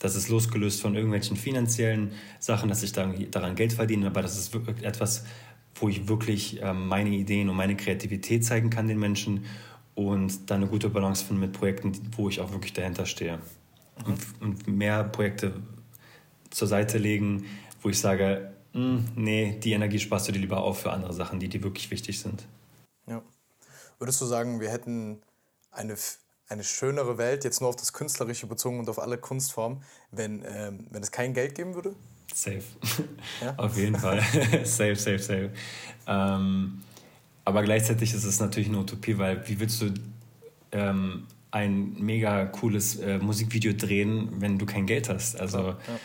[0.00, 4.52] Das ist losgelöst von irgendwelchen finanziellen Sachen, dass ich daran Geld verdiene, aber das ist
[4.52, 5.24] wirklich etwas,
[5.76, 9.44] wo ich wirklich ähm, meine Ideen und meine Kreativität zeigen kann den Menschen
[9.94, 13.38] und dann eine gute Balance finde mit Projekten, wo ich auch wirklich dahinter stehe.
[14.04, 14.14] Mhm.
[14.40, 15.54] Und mehr Projekte
[16.50, 17.44] zur Seite legen,
[17.82, 21.40] wo ich sage, hm, nee, die Energie sparst du dir lieber auf für andere Sachen,
[21.40, 22.44] die dir wirklich wichtig sind.
[23.06, 23.22] Ja.
[23.98, 25.22] Würdest du sagen, wir hätten
[25.70, 25.96] eine,
[26.50, 30.86] eine schönere Welt, jetzt nur auf das Künstlerische bezogen und auf alle Kunstformen, wenn, ähm,
[30.90, 31.94] wenn es kein Geld geben würde?
[32.34, 32.62] Safe.
[33.40, 33.54] Ja?
[33.56, 34.20] auf jeden Fall.
[34.64, 35.50] safe, safe, safe.
[36.06, 36.82] Ähm,
[37.46, 39.94] aber gleichzeitig ist es natürlich eine Utopie, weil wie willst du
[40.72, 45.40] ähm, ein mega cooles äh, Musikvideo drehen, wenn du kein Geld hast?
[45.40, 45.58] Also.
[45.58, 46.00] Ja, ja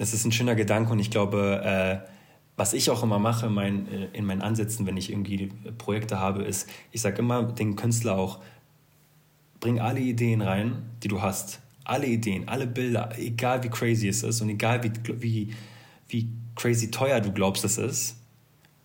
[0.00, 2.08] das ist ein schöner Gedanke und ich glaube, äh,
[2.56, 6.70] was ich auch immer mache mein, in meinen Ansätzen, wenn ich irgendwie Projekte habe, ist,
[6.90, 8.40] ich sage immer den Künstler auch,
[9.60, 11.60] bring alle Ideen rein, die du hast.
[11.84, 15.54] Alle Ideen, alle Bilder, egal wie crazy es ist und egal wie, wie,
[16.08, 18.16] wie crazy teuer du glaubst es ist.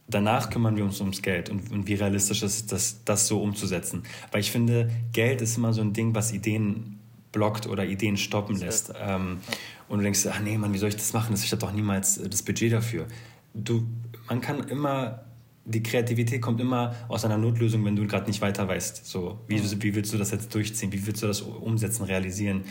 [0.09, 3.41] Danach kümmern wir uns ums Geld und, und wie realistisch ist es, das, das so
[3.41, 4.03] umzusetzen.
[4.33, 6.99] Weil ich finde, Geld ist immer so ein Ding, was Ideen
[7.35, 8.93] blockt oder Ideen stoppen lässt.
[8.99, 9.39] Ähm,
[9.87, 11.35] und du denkst, ach nee, Mann, wie soll ich das machen?
[11.35, 13.07] Ich habe doch niemals äh, das Budget dafür.
[13.53, 13.85] Du,
[14.27, 15.21] man kann immer,
[15.65, 19.05] die Kreativität kommt immer aus einer Notlösung, wenn du gerade nicht weiter weißt.
[19.05, 20.91] So, wie, wie willst du das jetzt durchziehen?
[20.91, 22.63] Wie willst du das umsetzen, realisieren?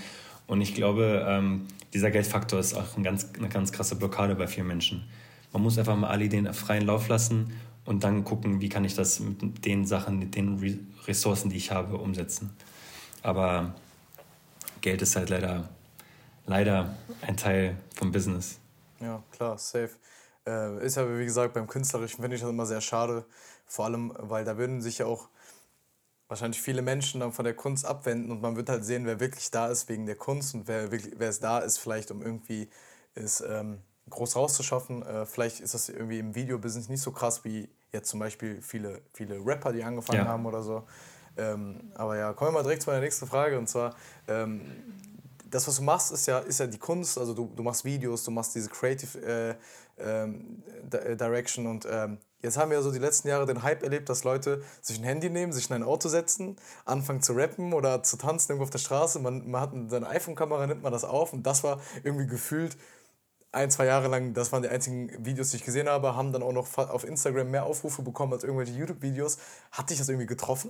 [0.46, 4.46] Und ich glaube, ähm, dieser Geldfaktor ist auch ein ganz, eine ganz krasse Blockade bei
[4.46, 5.04] vielen Menschen.
[5.52, 7.52] Man muss einfach mal alle Ideen freien Lauf lassen
[7.84, 11.70] und dann gucken, wie kann ich das mit den Sachen, mit den Ressourcen, die ich
[11.70, 12.50] habe, umsetzen.
[13.22, 13.74] Aber
[14.80, 15.68] Geld ist halt leider,
[16.46, 18.58] leider ein Teil vom Business.
[19.00, 19.90] Ja, klar, safe.
[20.46, 23.24] Äh, ist ja, wie gesagt, beim Künstlerischen finde ich das immer sehr schade.
[23.66, 25.28] Vor allem, weil da würden sich ja auch
[26.28, 29.50] wahrscheinlich viele Menschen dann von der Kunst abwenden und man wird halt sehen, wer wirklich
[29.50, 32.68] da ist wegen der Kunst und wer wirklich, wer es da ist, vielleicht um irgendwie
[33.14, 33.78] es ähm,
[34.10, 35.02] groß rauszuschaffen.
[35.02, 39.00] Äh, vielleicht ist das irgendwie im Videobusiness nicht so krass wie jetzt zum Beispiel viele,
[39.12, 40.26] viele Rapper, die angefangen ja.
[40.26, 40.84] haben oder so.
[41.36, 43.94] Ähm, aber ja, kommen wir mal direkt zu meiner nächsten Frage und zwar,
[44.28, 44.60] ähm,
[45.54, 47.16] das, was du machst, ist ja, ist ja die Kunst.
[47.16, 49.54] Also du, du machst Videos, du machst diese Creative äh,
[49.98, 54.22] ähm, Direction und ähm, Jetzt haben wir so die letzten Jahre den Hype erlebt, dass
[54.22, 58.18] Leute sich ein Handy nehmen, sich in ein Auto setzen, anfangen zu rappen oder zu
[58.18, 59.18] tanzen irgendwo auf der Straße.
[59.18, 62.76] Man, man hat seine iPhone-Kamera, nimmt man das auf und das war irgendwie gefühlt
[63.50, 66.42] ein, zwei Jahre lang, das waren die einzigen Videos, die ich gesehen habe, haben dann
[66.42, 69.38] auch noch auf Instagram mehr Aufrufe bekommen als irgendwelche YouTube-Videos.
[69.72, 70.68] Hat dich das irgendwie getroffen?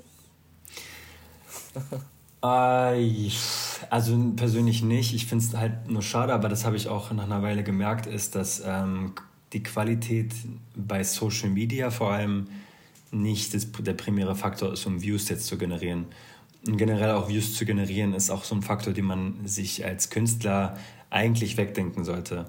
[3.90, 5.14] Also persönlich nicht.
[5.14, 8.06] Ich finde es halt nur schade, aber das habe ich auch nach einer Weile gemerkt,
[8.06, 9.12] ist, dass ähm,
[9.52, 10.32] die Qualität
[10.74, 12.48] bei Social Media vor allem
[13.10, 16.06] nicht das, der primäre Faktor ist, um Views jetzt zu generieren.
[16.66, 20.10] Und generell auch Views zu generieren ist auch so ein Faktor, den man sich als
[20.10, 20.76] Künstler
[21.10, 22.46] eigentlich wegdenken sollte.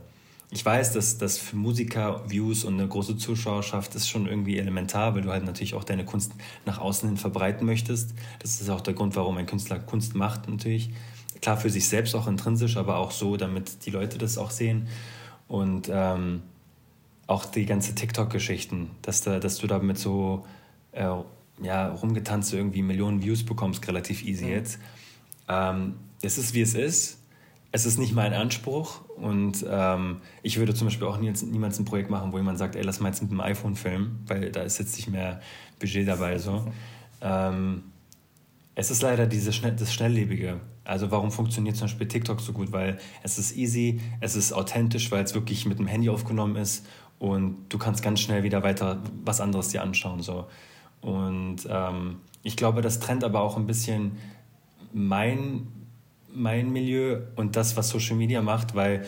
[0.52, 5.16] Ich weiß, dass das für Musiker Views und eine große Zuschauerschaft ist schon irgendwie elementar,
[5.16, 6.32] weil du halt natürlich auch deine Kunst
[6.66, 8.14] nach außen hin verbreiten möchtest.
[8.40, 10.92] Das ist auch der Grund, warum ein Künstler Kunst macht natürlich.
[11.42, 14.88] Klar für sich selbst auch intrinsisch, aber auch so, damit die Leute das auch sehen.
[15.48, 16.42] Und ähm,
[17.28, 20.46] auch die ganze TikTok-Geschichten, dass, da, dass du damit so
[20.92, 21.10] äh,
[21.62, 24.52] ja, rumgetanzt irgendwie Millionen Views bekommst, relativ easy mhm.
[24.52, 24.80] jetzt.
[25.48, 27.20] Ähm, es ist, wie es ist.
[27.72, 31.84] Es ist nicht mein Anspruch und ähm, ich würde zum Beispiel auch nie, niemals ein
[31.84, 34.62] Projekt machen, wo jemand sagt, ey, lass mal jetzt mit dem iPhone filmen, weil da
[34.62, 35.42] ist jetzt nicht mehr
[35.80, 36.38] Budget dabei.
[36.40, 36.66] So.
[37.22, 37.84] Mhm.
[38.78, 40.60] Es ist leider diese Schnell das Schnelllebige.
[40.86, 42.72] Also warum funktioniert zum Beispiel TikTok so gut?
[42.72, 46.86] Weil es ist easy, es ist authentisch, weil es wirklich mit dem Handy aufgenommen ist
[47.20, 50.22] und du kannst ganz schnell wieder weiter was anderes dir anschauen.
[50.22, 50.48] So.
[51.02, 54.14] Und ähm, ich glaube, das trennt aber auch ein bisschen
[54.94, 55.68] mein,
[56.34, 59.06] mein Milieu und das, was Social Media macht, weil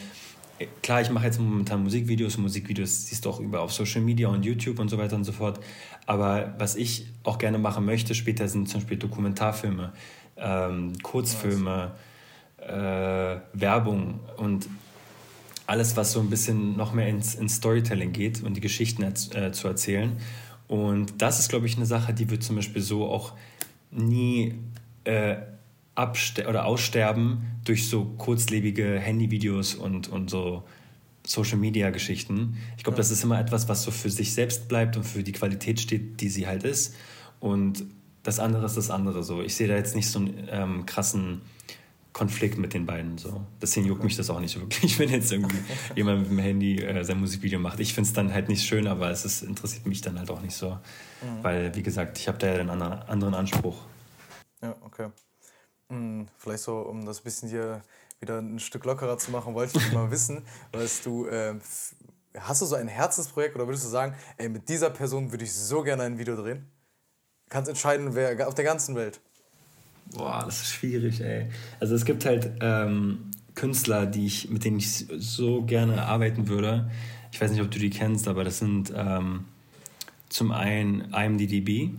[0.60, 4.28] äh, klar, ich mache jetzt momentan Musikvideos Musikvideos siehst du auch über auf Social Media
[4.30, 5.60] und YouTube und so weiter und so fort.
[6.06, 9.94] Aber was ich auch gerne machen möchte später sind zum Beispiel Dokumentarfilme,
[10.40, 11.92] ähm, Kurzfilme,
[12.58, 14.68] äh, Werbung und
[15.66, 19.52] alles, was so ein bisschen noch mehr ins, ins Storytelling geht und die Geschichten äh,
[19.52, 20.18] zu erzählen.
[20.68, 23.34] Und das ist, glaube ich, eine Sache, die wird zum Beispiel so auch
[23.92, 24.56] nie
[25.04, 25.38] äh,
[26.48, 30.64] oder aussterben durch so kurzlebige Handyvideos und, und so
[31.26, 32.58] Social Media Geschichten.
[32.78, 33.00] Ich glaube, ja.
[33.00, 36.22] das ist immer etwas, was so für sich selbst bleibt und für die Qualität steht,
[36.22, 36.96] die sie halt ist.
[37.40, 37.84] Und
[38.28, 39.42] das andere ist das andere so.
[39.42, 41.44] Ich sehe da jetzt nicht so einen ähm, krassen
[42.12, 43.18] Konflikt mit den beiden.
[43.18, 43.46] So.
[43.62, 45.60] Deswegen juckt mich das auch nicht so wirklich, wenn jetzt irgendwie
[45.96, 47.80] jemand mit dem Handy äh, sein Musikvideo macht.
[47.80, 50.42] Ich finde es dann halt nicht schön, aber es ist, interessiert mich dann halt auch
[50.42, 50.72] nicht so.
[50.72, 51.42] Mhm.
[51.42, 53.78] Weil, wie gesagt, ich habe da ja einen anderen, anderen Anspruch.
[54.62, 55.08] Ja, okay.
[55.88, 57.82] Hm, vielleicht so, um das ein bisschen hier
[58.20, 61.56] wieder ein Stück lockerer zu machen, wollte ich mal wissen, weißt du, äh,
[62.38, 65.54] hast du so ein Herzensprojekt oder würdest du sagen, ey, mit dieser Person würde ich
[65.54, 66.70] so gerne ein Video drehen?
[67.50, 69.20] Kannst entscheiden, wer auf der ganzen Welt.
[70.14, 71.48] Boah, das ist schwierig, ey.
[71.80, 76.90] Also es gibt halt ähm, Künstler, die ich, mit denen ich so gerne arbeiten würde.
[77.32, 79.46] Ich weiß nicht, ob du die kennst, aber das sind ähm,
[80.30, 81.90] zum einen IMDDB.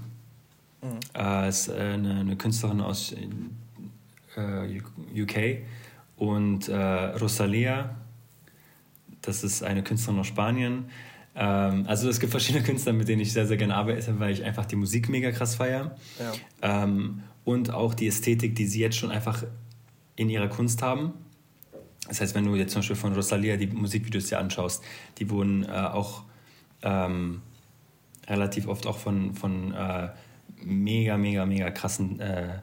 [0.82, 1.00] Mhm.
[1.14, 3.14] Äh, ist äh, eine, eine, Künstlerin aus
[4.36, 4.80] äh,
[5.20, 5.64] UK
[6.16, 7.96] und äh, Rosalia.
[9.22, 10.90] Das ist eine Künstlerin aus Spanien.
[11.40, 14.44] Ähm, also es gibt verschiedene Künstler, mit denen ich sehr, sehr gerne arbeite, weil ich
[14.44, 15.96] einfach die Musik mega krass feiere.
[16.18, 16.82] Ja.
[16.82, 19.44] Ähm, und auch die Ästhetik, die sie jetzt schon einfach
[20.16, 21.14] in ihrer Kunst haben.
[22.08, 24.82] Das heißt, wenn du jetzt zum Beispiel von Rosalia die Musikvideos dir anschaust,
[25.18, 26.24] die wurden äh, auch
[26.82, 27.42] ähm,
[28.26, 30.08] relativ oft auch von, von äh,
[30.62, 32.58] mega, mega, mega krassen äh,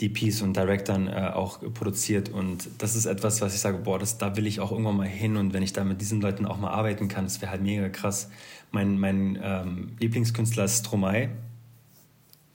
[0.00, 2.28] DPs und Directern äh, auch produziert.
[2.28, 5.06] Und das ist etwas, was ich sage, boah, das, da will ich auch irgendwann mal
[5.06, 5.36] hin.
[5.36, 7.88] Und wenn ich da mit diesen Leuten auch mal arbeiten kann, das wäre halt mega
[7.88, 8.28] krass.
[8.72, 11.30] Mein, mein ähm, Lieblingskünstler ist Stromae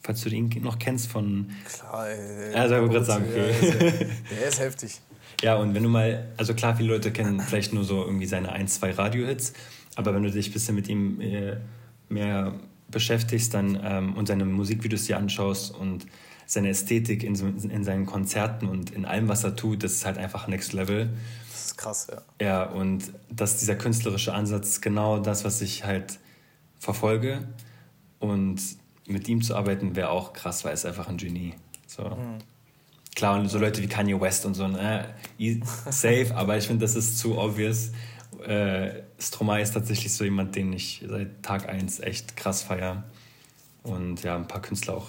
[0.04, 1.50] falls du ihn noch kennst von.
[1.66, 2.54] Klar, ey.
[2.56, 3.52] Also, ich gerade sagen, okay.
[3.62, 3.92] Ja,
[4.36, 5.00] der ist heftig.
[5.42, 8.52] Ja, und wenn du mal, also klar, viele Leute kennen vielleicht nur so irgendwie seine
[8.52, 9.54] ein, zwei Radio-Hits,
[9.96, 11.58] aber wenn du dich ein bisschen mit ihm äh,
[12.10, 12.54] mehr
[12.90, 16.06] beschäftigst dann, ähm, und seine Musikvideos dir anschaust und
[16.52, 17.34] seine Ästhetik in,
[17.70, 21.10] in seinen Konzerten und in allem, was er tut, das ist halt einfach Next Level.
[21.50, 22.22] Das ist krass, ja.
[22.46, 26.20] Ja, und dass dieser künstlerische Ansatz genau das, was ich halt
[26.78, 27.48] verfolge
[28.20, 28.60] Und
[29.08, 31.54] mit ihm zu arbeiten wäre auch krass, weil er ist einfach ein Genie.
[31.88, 32.04] So.
[32.04, 32.40] Mhm.
[33.16, 35.06] Klar, und so Leute wie Kanye West und so, ne,
[35.90, 37.92] safe, aber ich finde, das ist zu obvious.
[38.46, 43.06] Äh, Stromae ist tatsächlich so jemand, den ich seit Tag 1 echt krass feiere.
[43.84, 45.08] Und ja, ein paar Künstler auch.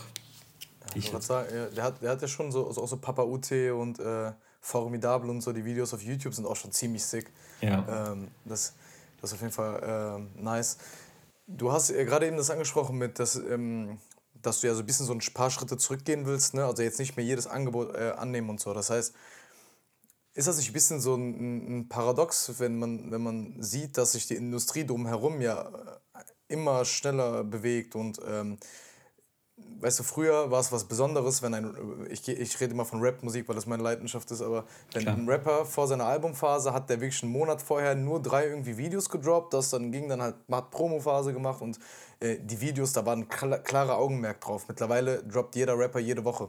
[0.94, 3.74] Ich sagen, ja, der, hat, der hat ja schon so, also auch so Papa Ute
[3.74, 7.32] und äh, Formidable und so, die Videos auf YouTube sind auch schon ziemlich sick.
[7.60, 8.12] Ja.
[8.12, 8.74] Ähm, das,
[9.20, 10.78] das ist auf jeden Fall äh, nice.
[11.46, 13.98] Du hast äh, gerade eben das angesprochen mit, dass, ähm,
[14.40, 16.64] dass du ja so ein bisschen so ein paar Schritte zurückgehen willst, ne?
[16.64, 18.72] also jetzt nicht mehr jedes Angebot äh, annehmen und so.
[18.72, 19.14] Das heißt,
[20.34, 24.12] ist das nicht ein bisschen so ein, ein, Paradox, wenn man, wenn man sieht, dass
[24.12, 25.68] sich die Industrie drumherum ja
[26.14, 28.58] äh, immer schneller bewegt und ähm,
[29.82, 33.48] weißt du, früher war es was Besonderes, wenn ein, ich, ich rede immer von Rapmusik,
[33.48, 35.16] weil das meine Leidenschaft ist, aber wenn Klar.
[35.16, 39.10] ein Rapper vor seiner Albumphase hat der wirklich einen Monat vorher nur drei irgendwie Videos
[39.10, 41.80] gedroppt, das dann ging dann halt, hat Promophase gemacht und
[42.20, 44.66] äh, die Videos, da war ein klarer Augenmerk drauf.
[44.68, 46.48] Mittlerweile droppt jeder Rapper jede Woche.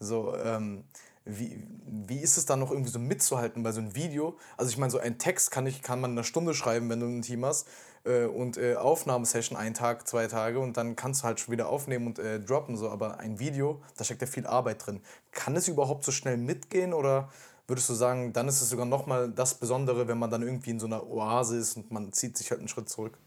[0.00, 0.84] So, ähm,
[1.24, 4.36] wie, wie ist es dann noch irgendwie so mitzuhalten bei so einem Video?
[4.56, 7.00] Also ich meine, so ein Text kann, ich, kann man in einer Stunde schreiben, wenn
[7.00, 7.68] du ein Team hast
[8.04, 11.68] äh, und äh, Aufnahmesession einen Tag, zwei Tage und dann kannst du halt schon wieder
[11.68, 12.76] aufnehmen und äh, droppen.
[12.76, 12.90] So.
[12.90, 15.00] Aber ein Video, da steckt ja viel Arbeit drin.
[15.30, 17.30] Kann es überhaupt so schnell mitgehen oder
[17.66, 20.80] würdest du sagen, dann ist es sogar nochmal das Besondere, wenn man dann irgendwie in
[20.80, 23.18] so einer Oase ist und man zieht sich halt einen Schritt zurück?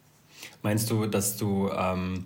[0.62, 2.26] Meinst du, dass du ähm,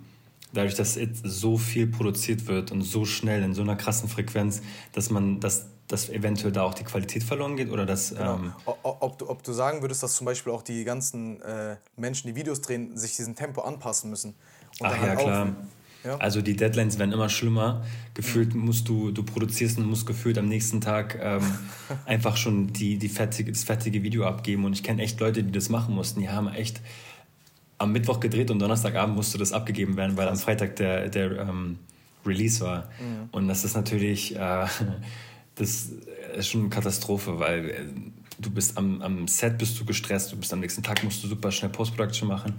[0.52, 5.10] dadurch, dass so viel produziert wird und so schnell in so einer krassen Frequenz, dass
[5.10, 8.10] man das dass eventuell da auch die Qualität verloren geht oder dass.
[8.10, 8.36] Genau.
[8.36, 12.28] Ähm ob, du, ob du sagen würdest, dass zum Beispiel auch die ganzen äh, Menschen,
[12.28, 14.34] die Videos drehen, sich diesem Tempo anpassen müssen.
[14.80, 15.56] Ach ja, halt klar.
[16.04, 16.16] Ja?
[16.16, 17.84] Also die Deadlines werden immer schlimmer.
[18.14, 18.64] Gefühlt mhm.
[18.64, 21.42] musst du, du produzierst und musst gefühlt am nächsten Tag ähm,
[22.06, 24.64] einfach schon die, die fertige, das fertige Video abgeben.
[24.64, 26.20] Und ich kenne echt Leute, die das machen mussten.
[26.20, 26.80] Die haben echt
[27.78, 31.78] am Mittwoch gedreht und Donnerstagabend musste das abgegeben werden, weil am Freitag der, der ähm,
[32.24, 32.84] Release war.
[33.00, 33.28] Mhm.
[33.32, 34.36] Und das ist natürlich.
[34.36, 34.66] Äh,
[35.54, 35.90] das
[36.36, 37.84] ist schon eine Katastrophe, weil äh,
[38.38, 41.28] du bist am, am Set bist du gestresst, du bist am nächsten Tag musst du
[41.28, 42.54] super schnell Post-Production machen.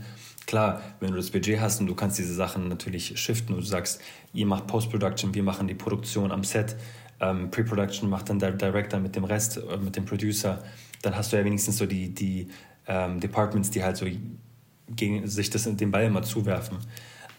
[0.45, 3.67] Klar, wenn du das Budget hast und du kannst diese Sachen natürlich shiften und du
[3.67, 4.01] sagst,
[4.33, 6.75] ihr macht Post-Production, wir machen die Produktion am Set,
[7.19, 10.63] ähm, Pre-Production macht dann der Director mit dem Rest, äh, mit dem Producer,
[11.01, 12.47] dann hast du ja wenigstens so die, die
[12.87, 14.05] ähm, Departments, die halt so
[14.89, 16.77] gegen sich das den Ball immer zuwerfen.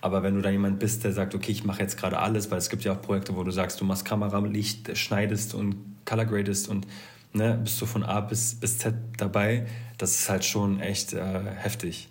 [0.03, 2.59] Aber wenn du da jemand bist, der sagt, okay, ich mache jetzt gerade alles, weil
[2.59, 6.25] es gibt ja auch Projekte, wo du sagst, du machst Kamera, Licht, schneidest und color
[6.25, 6.89] gradest und
[7.33, 9.65] ne, bist du von A bis, bis Z dabei,
[9.99, 12.09] das ist halt schon echt äh, heftig.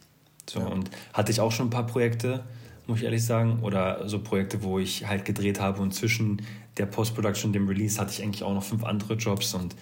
[0.50, 0.68] So, ja.
[0.68, 2.46] Und hatte ich auch schon ein paar Projekte,
[2.88, 6.42] muss ich ehrlich sagen, oder so Projekte, wo ich halt gedreht habe und zwischen
[6.78, 9.76] der Post-Production und dem Release hatte ich eigentlich auch noch fünf andere Jobs und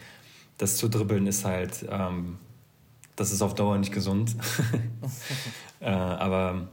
[0.58, 2.38] das zu dribbeln ist halt, ähm,
[3.16, 4.36] das ist auf Dauer nicht gesund.
[5.80, 6.70] äh, aber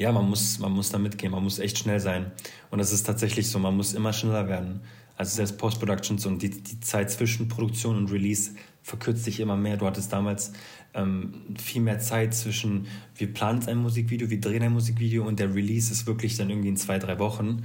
[0.00, 2.32] ja, man muss, man muss da mitgehen, man muss echt schnell sein.
[2.70, 4.80] Und das ist tatsächlich so, man muss immer schneller werden.
[5.14, 9.76] Also selbst Post-Productions und die, die Zeit zwischen Produktion und Release verkürzt sich immer mehr.
[9.76, 10.54] Du hattest damals
[10.94, 15.54] ähm, viel mehr Zeit zwischen, wir planen ein Musikvideo, wir drehen ein Musikvideo und der
[15.54, 17.62] Release ist wirklich dann irgendwie in zwei, drei Wochen.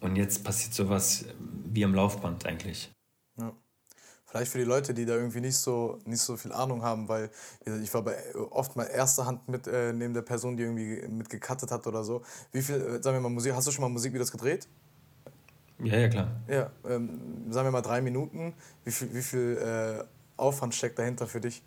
[0.00, 1.24] Und jetzt passiert sowas
[1.64, 2.90] wie am Laufband eigentlich.
[4.30, 7.30] Vielleicht für die Leute, die da irgendwie nicht so, nicht so viel Ahnung haben, weil
[7.82, 8.14] ich war bei
[8.50, 12.22] oft mal erster Hand mit äh, neben der Person, die irgendwie mitgekattet hat oder so.
[12.52, 14.68] Wie viel, äh, sagen wir mal, Musik, hast du schon mal Musikvideos gedreht?
[15.82, 16.28] Ja, ja, klar.
[16.46, 18.54] Ja, ähm, sagen wir mal drei Minuten.
[18.84, 20.04] Wie viel, wie viel äh,
[20.36, 21.62] Aufwand steckt dahinter für dich?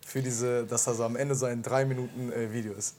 [0.00, 2.96] Für diese, dass also am Ende so ein drei Minuten äh, Video ist.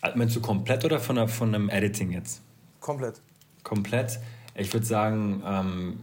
[0.00, 2.40] Also meinst du komplett oder von, von einem Editing jetzt?
[2.78, 3.20] Komplett.
[3.64, 4.20] Komplett.
[4.54, 6.00] Ich würde sagen, ähm,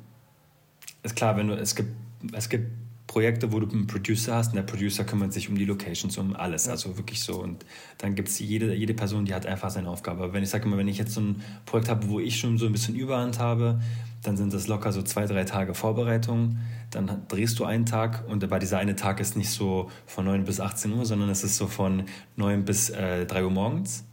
[1.04, 1.92] ist klar, wenn du, es gibt
[2.34, 2.72] es gibt
[3.08, 6.36] Projekte, wo du einen Producer hast und der Producer kümmert sich um die Locations, um
[6.36, 6.66] alles.
[6.66, 6.74] Ja.
[6.74, 7.42] Also wirklich so.
[7.42, 7.66] Und
[8.00, 10.24] dann gibt es jede, jede Person, die hat einfach seine Aufgabe.
[10.24, 12.58] Aber wenn ich sage immer, wenn ich jetzt so ein Projekt habe, wo ich schon
[12.58, 13.80] so ein bisschen Überhand habe,
[14.24, 16.58] dann sind das locker so zwei, drei Tage Vorbereitung.
[16.92, 20.44] Dann drehst du einen Tag und bei dieser eine Tag ist nicht so von 9
[20.44, 22.04] bis 18 Uhr, sondern es ist so von
[22.36, 24.04] 9 bis äh, 3 Uhr morgens.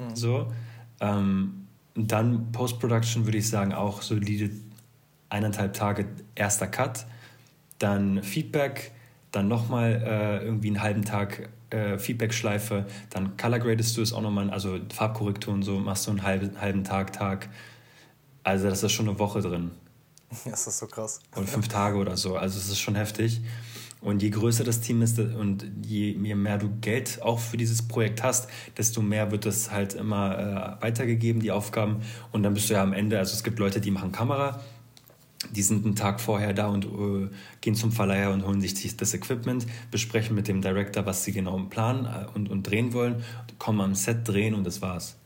[0.00, 0.16] Mhm.
[0.16, 0.52] So.
[1.00, 4.50] Ähm, dann Post-Production würde ich sagen auch solide
[5.28, 7.06] eineinhalb Tage erster Cut
[7.82, 8.92] dann Feedback,
[9.32, 14.20] dann nochmal äh, irgendwie einen halben Tag äh, Feedback-Schleife, dann Color gradest du es auch
[14.20, 17.48] nochmal, also Farbkorrektur und so, machst du einen halben, halben Tag, Tag.
[18.44, 19.70] Also das ist schon eine Woche drin.
[20.46, 21.20] Das ist so krass.
[21.34, 23.42] Und fünf Tage oder so, also es ist schon heftig.
[24.00, 27.86] Und je größer das Team ist und je, je, mehr du Geld auch für dieses
[27.86, 32.00] Projekt hast, desto mehr wird es halt immer äh, weitergegeben, die Aufgaben.
[32.32, 34.60] Und dann bist du ja am Ende, also es gibt Leute, die machen Kamera,
[35.50, 37.28] die sind einen Tag vorher da und äh,
[37.60, 41.58] gehen zum Verleiher und holen sich das Equipment, besprechen mit dem Director, was sie genau
[41.68, 43.24] planen äh, und, und drehen wollen,
[43.58, 45.16] kommen am Set drehen und das war's.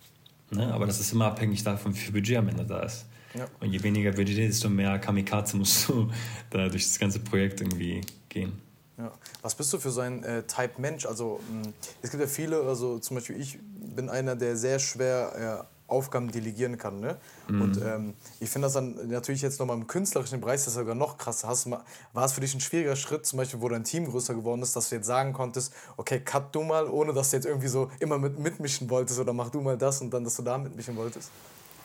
[0.51, 0.73] Ne?
[0.73, 3.07] Aber das ist immer abhängig davon, wie viel Budget am Ende da ist.
[3.35, 3.47] Ja.
[3.61, 6.11] Und je weniger Budget, desto mehr Kamikaze musst du
[6.51, 8.53] da durch das ganze Projekt irgendwie gehen.
[8.97, 9.13] Ja.
[9.43, 11.05] Was bist du für so ein äh, Type Mensch?
[11.05, 11.69] Also mh,
[12.01, 13.59] es gibt ja viele, also zum Beispiel ich
[13.95, 17.01] bin einer, der sehr schwer äh, Aufgaben delegieren kann.
[17.01, 17.17] Ne?
[17.49, 17.61] Mhm.
[17.63, 20.95] Und ähm, ich finde das dann natürlich jetzt nochmal im künstlerischen Bereich das ist sogar
[20.95, 21.49] noch krasser.
[21.49, 24.63] Hast, war es für dich ein schwieriger Schritt, zum Beispiel, wo dein Team größer geworden
[24.63, 27.69] ist, dass du jetzt sagen konntest, okay, cut du mal, ohne dass du jetzt irgendwie
[27.69, 30.59] so immer mit, mitmischen wolltest oder mach du mal das und dann, dass du da
[30.59, 31.31] mitmischen wolltest?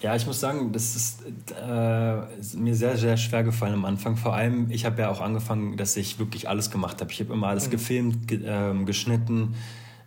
[0.02, 1.20] Ja, ich muss sagen, das ist,
[1.56, 4.18] äh, ist, mir sehr, sehr schwer gefallen am Anfang.
[4.18, 7.12] Vor allem, ich habe ja auch angefangen, dass ich wirklich alles gemacht habe.
[7.12, 7.72] Ich habe immer alles mhm.
[7.72, 9.54] gefilmt, ge äh, geschnitten,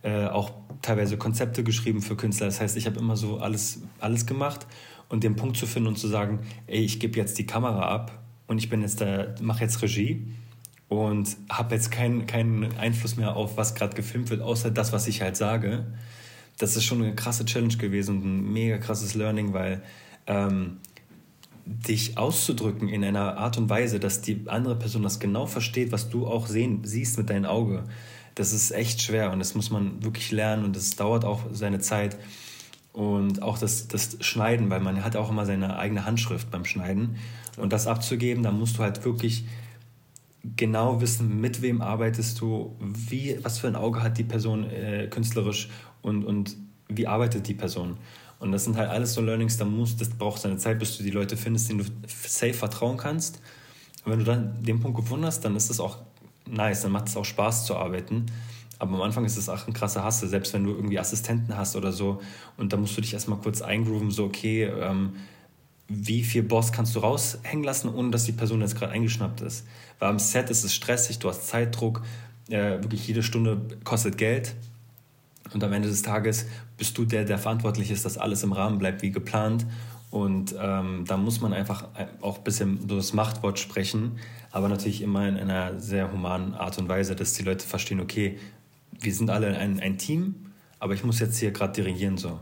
[0.02, 0.50] äh, auch
[0.84, 2.46] teilweise Konzepte geschrieben für Künstler.
[2.46, 4.66] Das heißt, ich habe immer so alles, alles gemacht
[5.08, 8.22] und den Punkt zu finden und zu sagen, ey, ich gebe jetzt die Kamera ab
[8.46, 10.26] und ich bin jetzt da, mache jetzt Regie
[10.88, 15.06] und habe jetzt keinen keinen Einfluss mehr auf, was gerade gefilmt wird, außer das, was
[15.06, 15.86] ich halt sage
[16.58, 19.82] das ist schon eine krasse Challenge gewesen und ein mega krasses Learning, weil
[20.26, 20.78] ähm,
[21.66, 26.10] dich auszudrücken in einer Art und Weise, dass die andere Person das genau versteht, was
[26.10, 27.84] du auch sehen, siehst mit deinem Auge,
[28.34, 31.80] das ist echt schwer und das muss man wirklich lernen und das dauert auch seine
[31.80, 32.16] Zeit.
[32.92, 37.16] Und auch das, das Schneiden, weil man hat auch immer seine eigene Handschrift beim Schneiden.
[37.56, 39.44] Und das abzugeben, da musst du halt wirklich
[40.56, 45.08] genau wissen, mit wem arbeitest du, wie, was für ein Auge hat die Person äh,
[45.08, 45.70] künstlerisch
[46.02, 46.56] und, und
[46.88, 47.96] wie arbeitet die Person.
[48.38, 51.02] Und das sind halt alles so Learnings, da musst, das braucht seine Zeit, bis du
[51.02, 53.40] die Leute findest, denen du safe vertrauen kannst.
[54.04, 55.98] Und wenn du dann den Punkt gefunden hast, dann ist das auch
[56.48, 58.26] nice, dann macht es auch Spaß zu arbeiten.
[58.78, 61.76] Aber am Anfang ist es auch ein krasser Hasse, selbst wenn du irgendwie Assistenten hast
[61.76, 62.20] oder so.
[62.56, 65.14] Und da musst du dich erstmal kurz eingrooven, so, okay, ähm,
[65.88, 69.66] wie viel Boss kannst du raushängen lassen, ohne dass die Person jetzt gerade eingeschnappt ist.
[69.98, 72.02] Weil am Set ist es stressig, du hast Zeitdruck,
[72.48, 74.54] äh, wirklich jede Stunde kostet Geld.
[75.52, 78.78] Und am Ende des Tages bist du der, der verantwortlich ist, dass alles im Rahmen
[78.78, 79.66] bleibt wie geplant.
[80.14, 81.88] Und ähm, da muss man einfach
[82.20, 84.20] auch ein bisschen so das Machtwort sprechen,
[84.52, 88.38] aber natürlich immer in einer sehr humanen Art und Weise, dass die Leute verstehen, okay,
[88.92, 92.38] wir sind alle ein, ein Team, aber ich muss jetzt hier gerade dirigieren so.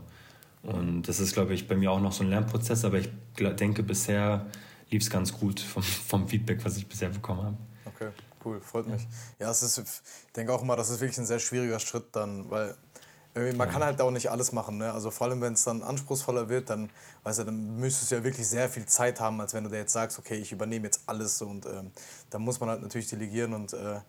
[0.61, 3.09] Und das ist, glaube ich, bei mir auch noch so ein Lernprozess, aber ich
[3.39, 4.45] denke, bisher
[4.91, 7.57] lief es ganz gut vom, vom Feedback, was ich bisher bekommen habe.
[7.85, 8.09] Okay,
[8.45, 9.01] cool, freut mich.
[9.39, 12.51] Ja, es ist, ich denke auch immer, das ist wirklich ein sehr schwieriger Schritt dann,
[12.51, 12.75] weil
[13.35, 14.77] man kann halt auch nicht alles machen.
[14.77, 14.91] Ne?
[14.91, 16.89] Also vor allem, wenn es dann anspruchsvoller wird, dann,
[17.23, 19.77] weißt du, dann müsstest du ja wirklich sehr viel Zeit haben, als wenn du dir
[19.77, 21.41] jetzt sagst, okay, ich übernehme jetzt alles.
[21.41, 21.91] Und ähm,
[22.29, 23.53] dann muss man halt natürlich delegieren.
[23.53, 23.99] Und äh,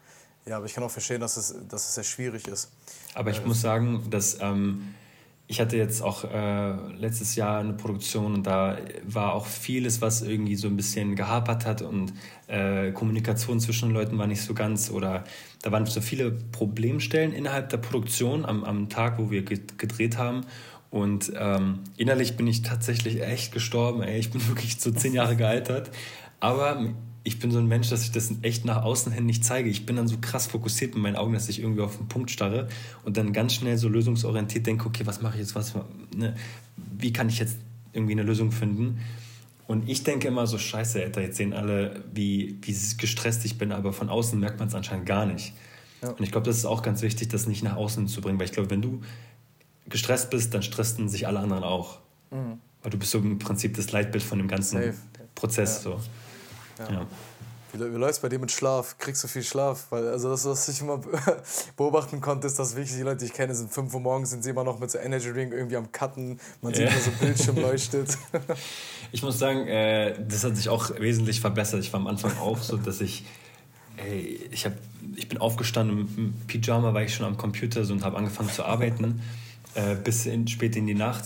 [0.47, 2.71] ja, aber ich kann auch verstehen, dass es, dass es sehr schwierig ist.
[3.15, 4.95] Aber ich äh, muss sagen, dass ähm,
[5.47, 10.23] ich hatte jetzt auch äh, letztes Jahr eine Produktion und da war auch vieles, was
[10.23, 12.15] irgendwie so ein bisschen gehapert hat und
[12.47, 15.25] äh, Kommunikation zwischen den Leuten war nicht so ganz oder
[15.65, 20.43] da waren so viele Problemstellen innerhalb der Produktion am, am Tag, wo wir gedreht haben.
[20.91, 24.03] Und ähm, innerlich bin ich tatsächlich echt gestorben.
[24.03, 24.19] Ey.
[24.19, 25.91] Ich bin wirklich so zehn Jahre gealtert.
[26.39, 26.91] Aber
[27.23, 29.71] ich bin so ein Mensch, dass ich das echt nach außen hin nicht zeige.
[29.71, 32.31] Ich bin dann so krass fokussiert mit meinen Augen, dass ich irgendwie auf den Punkt
[32.31, 32.69] starre
[33.07, 35.75] und dann ganz schnell so lösungsorientiert denke, okay, was mache ich jetzt, was,
[36.15, 36.35] ne?
[36.77, 37.57] wie kann ich jetzt
[37.95, 38.99] irgendwie eine Lösung finden?
[39.67, 43.73] Und ich denke immer so, scheiße, Alter, jetzt sehen alle, wie, wie gestresst ich bin,
[43.73, 45.55] aber von außen merkt man es anscheinend gar nicht.
[46.03, 46.11] Ja.
[46.11, 48.47] Und ich glaube, das ist auch ganz wichtig, das nicht nach außen zu bringen, weil
[48.47, 49.01] ich glaube, wenn du
[49.87, 52.01] gestresst bist, dann stressen sich alle anderen auch.
[52.31, 52.59] Mhm.
[52.83, 54.95] Weil du bist so im Prinzip das Leitbild von dem ganzen Safe.
[55.35, 55.85] Prozess.
[55.85, 55.91] Ja.
[55.91, 56.01] So.
[56.93, 57.07] Ja.
[57.75, 58.97] Wie, wie läuft es bei dir mit Schlaf?
[58.99, 59.87] Kriegst du viel Schlaf?
[59.91, 61.01] Weil, also das, was ich immer
[61.77, 64.45] beobachten konnte, ist, dass wirklich die Leute, die ich kenne, sind 5 Uhr morgens, sind
[64.45, 66.39] sie immer noch mit so Energy Drink irgendwie am Cutten.
[66.63, 68.17] Man sieht nur so Bildschirm leuchtet.
[69.13, 71.81] ich muss sagen, äh, das hat sich auch wesentlich verbessert.
[71.81, 73.25] Ich war am Anfang auch so, dass ich,
[73.97, 74.75] ey, ich, hab,
[75.17, 78.65] ich bin aufgestanden im Pyjama, war ich schon am Computer so, und habe angefangen zu
[78.65, 79.21] arbeiten,
[79.75, 81.25] äh, bis in, spät in die Nacht.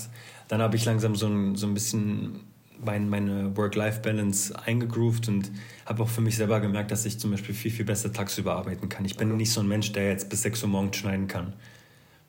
[0.49, 2.41] Dann habe ich langsam so ein, so ein bisschen
[2.85, 5.51] mein, meine Work-Life-Balance eingegroovt und
[5.87, 8.89] habe auch für mich selber gemerkt, dass ich zum Beispiel viel, viel besser tagsüber arbeiten
[8.89, 9.05] kann.
[9.05, 11.55] Ich bin nicht so ein Mensch, der jetzt bis 6 Uhr morgens schneiden kann.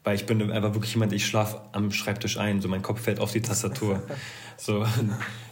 [0.04, 3.20] Weil ich bin einfach wirklich jemand, ich schlafe am Schreibtisch ein, so mein Kopf fällt
[3.20, 4.02] auf die Tastatur.
[4.58, 4.86] so,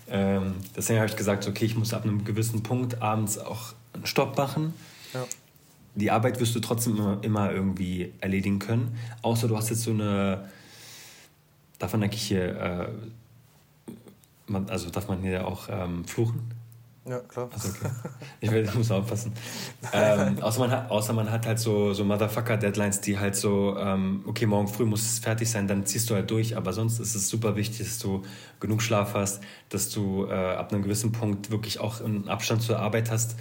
[0.10, 4.06] ähm, deswegen habe ich gesagt, okay, ich muss ab einem gewissen Punkt abends auch einen
[4.06, 4.74] Stopp machen.
[5.14, 5.26] Ja.
[5.96, 8.98] Die Arbeit wirst du trotzdem immer, immer irgendwie erledigen können.
[9.22, 10.50] Außer du hast jetzt so eine,
[11.80, 12.88] davon denke ich hier, äh,
[14.48, 16.52] man, also darf man hier auch ähm, fluchen?
[17.08, 17.50] Ja, klar.
[17.54, 17.90] Also okay.
[18.42, 19.32] Ich, will, ich muss aufpassen.
[19.94, 24.24] ähm, außer, man hat, außer man hat halt so, so Motherfucker-Deadlines, die halt so, ähm,
[24.28, 26.58] okay, morgen früh muss es fertig sein, dann ziehst du halt durch.
[26.58, 28.24] Aber sonst ist es super wichtig, dass du
[28.60, 32.80] genug Schlaf hast, dass du äh, ab einem gewissen Punkt wirklich auch einen Abstand zur
[32.80, 33.38] Arbeit hast.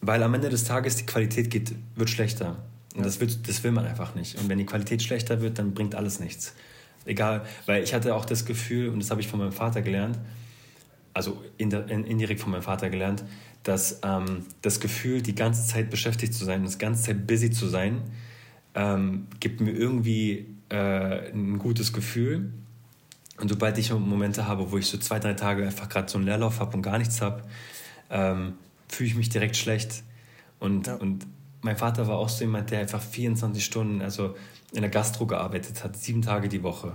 [0.00, 2.56] Weil am Ende des Tages die Qualität geht, wird schlechter.
[2.94, 3.04] Und ja.
[3.04, 4.38] das, wird, das will man einfach nicht.
[4.38, 6.54] Und wenn die Qualität schlechter wird, dann bringt alles nichts.
[7.06, 10.18] Egal, weil ich hatte auch das Gefühl, und das habe ich von meinem Vater gelernt,
[11.18, 13.24] also indirekt von meinem Vater gelernt,
[13.64, 17.66] dass ähm, das Gefühl, die ganze Zeit beschäftigt zu sein, das ganze Zeit busy zu
[17.66, 18.02] sein,
[18.76, 22.52] ähm, gibt mir irgendwie äh, ein gutes Gefühl.
[23.40, 26.26] Und sobald ich Momente habe, wo ich so zwei, drei Tage einfach gerade so einen
[26.26, 27.42] Leerlauf habe und gar nichts habe,
[28.10, 28.54] ähm,
[28.88, 30.04] fühle ich mich direkt schlecht.
[30.60, 30.94] Und, ja.
[30.94, 31.26] und
[31.62, 34.36] mein Vater war auch so jemand, der einfach 24 Stunden, also
[34.72, 36.94] in der Gastro gearbeitet hat, sieben Tage die Woche.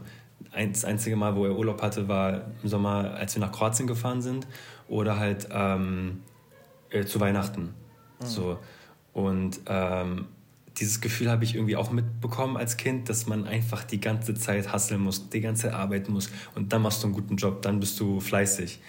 [0.52, 4.22] Das einzige Mal, wo er Urlaub hatte, war im Sommer, als wir nach Kroatien gefahren
[4.22, 4.48] sind
[4.88, 6.22] oder halt ähm,
[6.90, 7.74] äh, zu Weihnachten.
[8.20, 8.26] Mhm.
[8.26, 8.60] So.
[9.14, 10.26] Und ähm,
[10.78, 14.72] dieses Gefühl habe ich irgendwie auch mitbekommen als Kind, dass man einfach die ganze Zeit
[14.72, 17.80] hasseln muss, die ganze Zeit arbeiten muss und dann machst du einen guten Job, dann
[17.80, 18.80] bist du fleißig.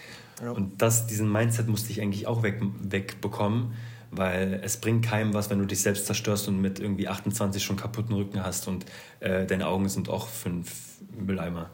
[0.41, 0.51] Ja.
[0.51, 3.73] Und das, diesen Mindset musste ich eigentlich auch weg, wegbekommen,
[4.17, 7.75] weil es bringt keinem was, wenn du dich selbst zerstörst und mit irgendwie 28 schon
[7.75, 8.85] kaputten Rücken hast und
[9.19, 11.69] äh, deine Augen sind auch fünf Mülleimer.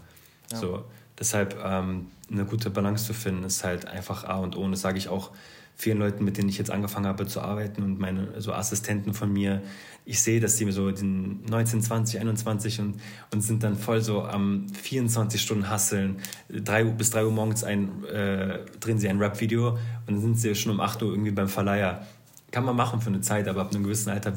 [0.51, 0.57] Ja.
[0.57, 0.85] So,
[1.17, 4.61] deshalb ähm, eine gute Balance zu finden, ist halt einfach A und O.
[4.61, 5.31] Und das sage ich auch
[5.75, 9.33] vielen Leuten, mit denen ich jetzt angefangen habe zu arbeiten und meine so Assistenten von
[9.33, 9.61] mir,
[10.05, 12.99] ich sehe, dass die so den 19, 20, 21 und,
[13.33, 16.17] und sind dann voll so am 24 Stunden hasseln.
[16.49, 20.53] Drei, bis 3 Uhr morgens ein, äh, drehen sie ein Rap-Video und dann sind sie
[20.55, 22.05] schon um 8 Uhr irgendwie beim Verleiher.
[22.52, 24.34] Kann man machen für eine Zeit, aber ab einem gewissen Alter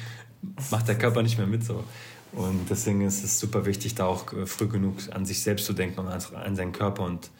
[0.70, 1.84] macht der Körper nicht mehr mit so.
[2.32, 5.72] Und deswegen ist es super wichtig, da auch äh, früh genug an sich selbst zu
[5.72, 7.30] denken und an seinen Körper und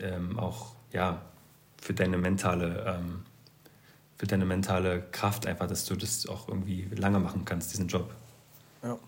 [0.00, 1.22] ähm, auch ja,
[1.80, 3.22] für deine mentale, ähm,
[4.16, 8.14] für deine mentale Kraft einfach, dass du das auch irgendwie lange machen kannst, diesen Job.
[8.82, 8.98] Ja.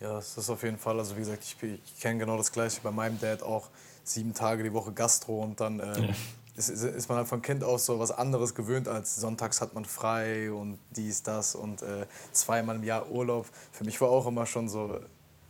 [0.00, 0.98] Ja, das ist auf jeden Fall.
[0.98, 3.70] Also wie gesagt, ich, ich kenne genau das gleiche bei meinem Dad auch
[4.04, 6.14] sieben Tage die Woche Gastro und dann äh, ja.
[6.56, 9.84] Ist, ist, man halt von Kind aus so was anderes gewöhnt als sonntags hat man
[9.84, 13.46] frei und dies, das und äh, zweimal im Jahr Urlaub.
[13.72, 14.98] Für mich war auch immer schon so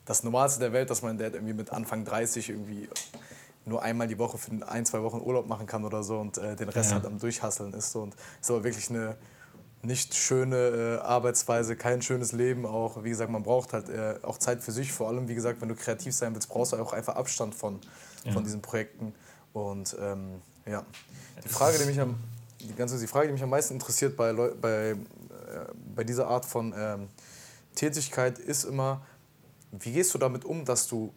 [0.05, 2.89] das Normalste der Welt, dass mein Dad irgendwie mit Anfang 30 irgendwie
[3.65, 6.55] nur einmal die Woche für ein, zwei Wochen Urlaub machen kann oder so und äh,
[6.57, 6.97] den Rest ja.
[6.97, 7.93] halt am Durchhasseln ist.
[7.93, 8.03] So.
[8.03, 9.17] Und ist aber wirklich eine
[9.83, 13.05] nicht schöne äh, Arbeitsweise, kein schönes Leben auch.
[13.05, 14.93] Wie gesagt, man braucht halt äh, auch Zeit für sich.
[14.93, 17.81] Vor allem, wie gesagt, wenn du kreativ sein willst, brauchst du auch einfach Abstand von,
[18.25, 18.33] ja.
[18.33, 19.15] von diesen Projekten.
[19.53, 20.85] Und ähm, ja,
[21.45, 22.17] die Frage, die mich am,
[22.61, 24.97] die ganze, die Frage, die mich am meisten interessiert bei, bei, äh,
[25.95, 27.09] bei dieser Art von ähm,
[27.75, 29.05] Tätigkeit ist immer,
[29.71, 31.13] wie gehst du damit um, dass du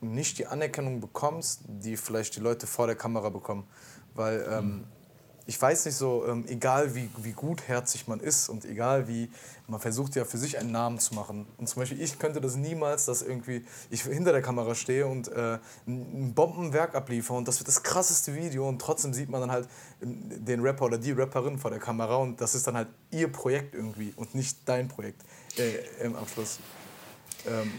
[0.00, 3.66] nicht die Anerkennung bekommst, die vielleicht die Leute vor der Kamera bekommen.
[4.14, 4.84] Weil ähm,
[5.50, 9.28] ich weiß nicht so, ähm, egal wie, wie gutherzig man ist und egal wie,
[9.66, 11.44] man versucht ja für sich einen Namen zu machen.
[11.58, 15.26] Und zum Beispiel ich könnte das niemals, dass irgendwie ich hinter der Kamera stehe und
[15.26, 19.50] äh, ein Bombenwerk abliefere und das wird das krasseste Video und trotzdem sieht man dann
[19.50, 19.68] halt
[20.00, 23.74] den Rapper oder die Rapperin vor der Kamera und das ist dann halt ihr Projekt
[23.74, 25.22] irgendwie und nicht dein Projekt
[25.58, 26.60] äh, im Abschluss.
[27.48, 27.72] Ähm,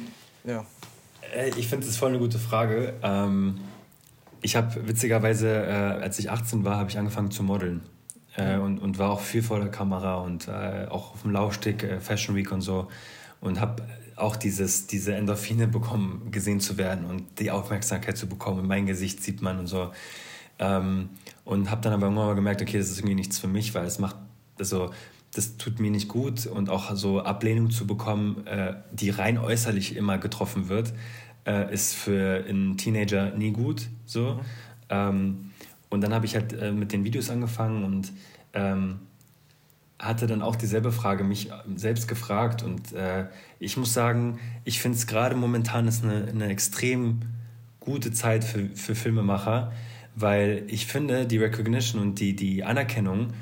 [0.44, 0.66] ja.
[1.56, 2.96] Ich finde das voll eine gute Frage.
[3.02, 3.62] Ähm,
[4.42, 7.82] ich habe witzigerweise, äh, als ich 18 war, habe ich angefangen zu modeln.
[8.36, 11.84] Äh, und, und war auch viel vor der Kamera und äh, auch auf dem Laufsteg,
[11.84, 12.88] äh, Fashion Week und so.
[13.42, 13.84] Und habe
[14.16, 18.68] auch dieses, diese Endorphine bekommen, gesehen zu werden und die Aufmerksamkeit zu bekommen.
[18.68, 19.92] Mein Gesicht sieht man und so.
[20.60, 21.10] Ähm,
[21.44, 23.86] und habe dann aber irgendwann mal gemerkt, okay, das ist irgendwie nichts für mich, weil
[23.86, 24.16] es macht,
[24.60, 24.92] also
[25.34, 29.96] das tut mir nicht gut und auch so Ablehnung zu bekommen, äh, die rein äußerlich
[29.96, 30.94] immer getroffen wird,
[31.46, 33.88] äh, ist für einen Teenager nie gut.
[34.06, 34.36] So.
[34.36, 34.40] Mhm.
[34.90, 35.52] Ähm,
[35.90, 38.12] und dann habe ich halt äh, mit den Videos angefangen und
[38.54, 39.00] ähm,
[40.00, 42.64] hatte dann auch dieselbe Frage mich selbst gefragt.
[42.64, 43.26] Und äh,
[43.60, 47.22] ich muss sagen, ich finde es gerade momentan ist eine, eine extrem
[47.80, 49.72] gute Zeit für, für Filmemacher,
[50.16, 53.34] weil ich finde, die Recognition und die, die Anerkennung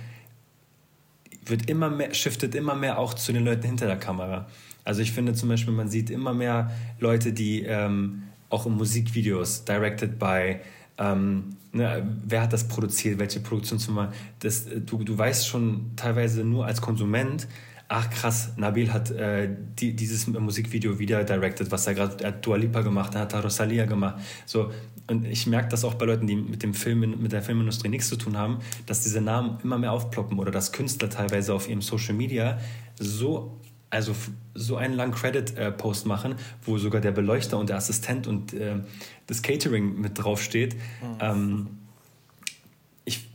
[1.45, 4.47] wird immer mehr, shiftet immer mehr auch zu den Leuten hinter der Kamera.
[4.89, 9.63] Also ich finde zum Beispiel, man sieht immer mehr Leute, die ähm, auch in Musikvideos,
[9.63, 10.55] directed by,
[10.97, 16.65] ähm, ne, wer hat das produziert, welche Produktionsfirma, das, du, du weißt schon teilweise nur
[16.65, 17.47] als Konsument,
[17.87, 22.43] ach krass, Nabil hat äh, die, dieses Musikvideo wieder directed, was er gerade, er hat
[22.43, 24.15] Dua Lipa gemacht, er hat Rosalia gemacht.
[24.47, 24.71] So,
[25.05, 28.09] und ich merke das auch bei Leuten, die mit dem Film, mit der Filmindustrie nichts
[28.09, 31.83] zu tun haben, dass diese Namen immer mehr aufploppen oder dass Künstler teilweise auf ihrem
[31.83, 32.57] Social Media
[32.99, 33.59] so
[33.89, 34.15] also
[34.53, 38.75] so einen langen Credit-Post machen, wo sogar der Beleuchter und der Assistent und äh,
[39.27, 40.75] das Catering mit draufsteht.
[40.75, 41.17] Mhm.
[41.19, 41.67] Ähm,
[43.05, 43.29] ich,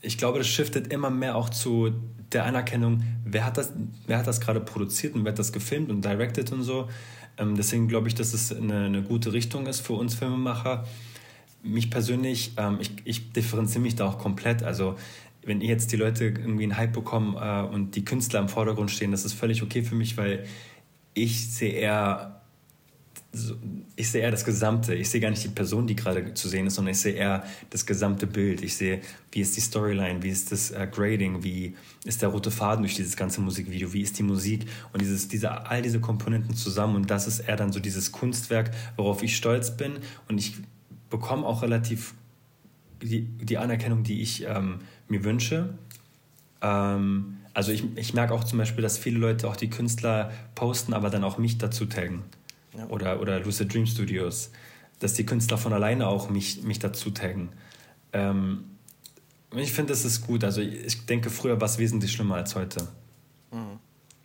[0.00, 1.92] ich glaube, das shiftet immer mehr auch zu
[2.32, 3.72] der Anerkennung, wer hat das,
[4.06, 6.88] wer hat das gerade produziert und wer hat das gefilmt und directed und so.
[7.36, 10.84] Ähm, deswegen glaube ich, dass es eine, eine gute Richtung ist für uns Filmemacher
[11.62, 14.62] mich persönlich, ähm, ich, ich differenziere mich da auch komplett.
[14.62, 14.96] Also
[15.42, 19.10] wenn jetzt die Leute irgendwie einen Hype bekommen äh, und die Künstler im Vordergrund stehen,
[19.10, 20.44] das ist völlig okay für mich, weil
[21.14, 22.40] ich sehe eher
[23.94, 24.94] ich sehe eher das Gesamte.
[24.94, 27.44] Ich sehe gar nicht die Person, die gerade zu sehen ist, sondern ich sehe eher
[27.70, 28.62] das gesamte Bild.
[28.62, 32.50] Ich sehe, wie ist die Storyline, wie ist das äh, Grading, wie ist der rote
[32.50, 36.56] Faden durch dieses ganze Musikvideo, wie ist die Musik und dieses, diese, all diese Komponenten
[36.56, 36.96] zusammen.
[36.96, 39.98] Und das ist eher dann so dieses Kunstwerk, worauf ich stolz bin.
[40.28, 40.56] Und ich
[41.08, 42.14] bekomme auch relativ
[43.00, 44.80] die, die Anerkennung, die ich ähm,
[45.10, 45.74] mir wünsche.
[46.62, 50.94] Ähm, also ich, ich merke auch zum Beispiel, dass viele Leute auch die Künstler posten,
[50.94, 52.22] aber dann auch mich dazu taggen
[52.76, 52.86] ja.
[52.86, 54.50] oder, oder Lucid Dream Studios,
[54.98, 57.50] dass die Künstler von alleine auch mich, mich dazu taggen.
[58.12, 58.64] Ähm,
[59.54, 60.44] ich finde, das ist gut.
[60.44, 62.86] Also ich denke, früher war es wesentlich schlimmer als heute.
[63.50, 63.78] Mhm.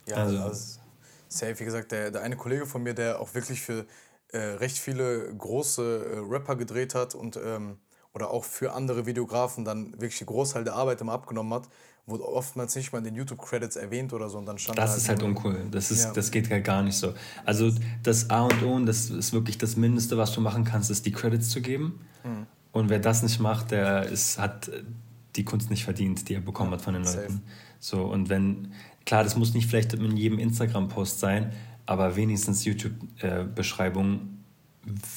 [0.07, 0.79] Ja, also, also
[1.27, 3.85] safe, wie gesagt, der, der eine Kollege von mir, der auch wirklich für
[4.31, 7.77] äh, recht viele große äh, Rapper gedreht hat und ähm,
[8.15, 11.67] oder auch für andere Videografen dann wirklich den Großteil der Arbeit immer abgenommen hat,
[12.07, 14.99] wurde oftmals nicht mal in den YouTube-Credits erwähnt oder so und dann stand Das halt
[14.99, 15.67] ist halt uncool.
[15.69, 16.13] Das, ist, ja.
[16.13, 17.13] das geht halt gar nicht so.
[17.43, 17.71] Also
[18.03, 21.05] das A und O und das ist wirklich das Mindeste, was du machen kannst, ist
[21.05, 21.99] die Credits zu geben.
[22.23, 22.45] Mhm.
[22.71, 24.71] Und wer das nicht macht, der ist, hat
[25.35, 27.17] die Kunst nicht verdient, die er bekommen hat von den Leuten.
[27.17, 27.39] Safe.
[27.79, 28.71] So, und wenn,
[29.05, 31.51] klar, das muss nicht vielleicht in jedem Instagram-Post sein,
[31.85, 34.39] aber wenigstens YouTube-Beschreibung,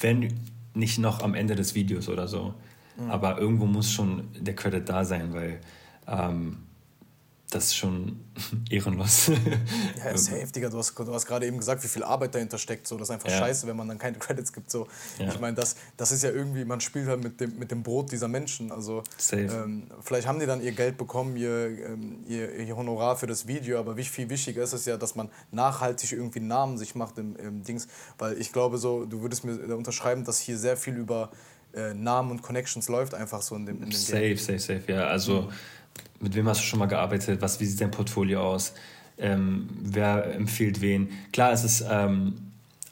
[0.00, 0.34] wenn
[0.74, 2.54] nicht noch am Ende des Videos oder so.
[2.98, 3.10] Mhm.
[3.10, 5.60] Aber irgendwo muss schon der Credit da sein, weil
[6.06, 6.58] ähm,
[7.50, 8.20] das ist schon
[8.70, 9.30] ehrenlos.
[9.96, 10.68] ja, ist heftiger.
[10.68, 12.86] Du hast, du hast gerade eben gesagt, wie viel Arbeit dahinter steckt.
[12.86, 13.38] So, das ist einfach ja.
[13.38, 14.70] scheiße, wenn man dann keine Credits gibt.
[14.70, 14.86] So.
[15.18, 15.28] Ja.
[15.28, 18.12] Ich meine, das, das ist ja irgendwie, man spielt halt mit dem, mit dem Brot
[18.12, 18.70] dieser Menschen.
[18.70, 23.26] Also, ähm, vielleicht haben die dann ihr Geld bekommen, ihr, ähm, ihr, ihr, Honorar für
[23.26, 26.76] das Video, aber wie viel wichtiger ist es ja, dass man nachhaltig irgendwie einen Namen
[26.76, 27.88] sich macht im, im Dings.
[28.18, 31.30] Weil ich glaube, so, du würdest mir unterschreiben, dass hier sehr viel über
[31.74, 34.36] äh, Namen und Connections läuft, einfach so in dem, in dem Safe, Game.
[34.36, 35.06] safe, safe, ja.
[35.06, 35.42] Also.
[35.42, 35.48] Mhm
[36.20, 38.74] mit wem hast du schon mal gearbeitet, was, wie sieht dein Portfolio aus,
[39.18, 41.10] ähm, wer empfiehlt wen.
[41.32, 42.34] Klar, es ist ähm,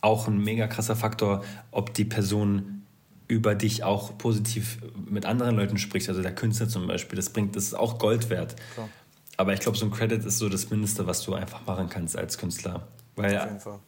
[0.00, 2.84] auch ein mega krasser Faktor, ob die Person
[3.28, 7.56] über dich auch positiv mit anderen Leuten spricht, also der Künstler zum Beispiel, das bringt,
[7.56, 8.54] das ist auch Gold wert.
[8.74, 8.88] Klar.
[9.36, 12.16] Aber ich glaube, so ein Credit ist so das Mindeste, was du einfach machen kannst
[12.16, 12.86] als Künstler.
[13.16, 13.78] Weil, Auf jeden Fall.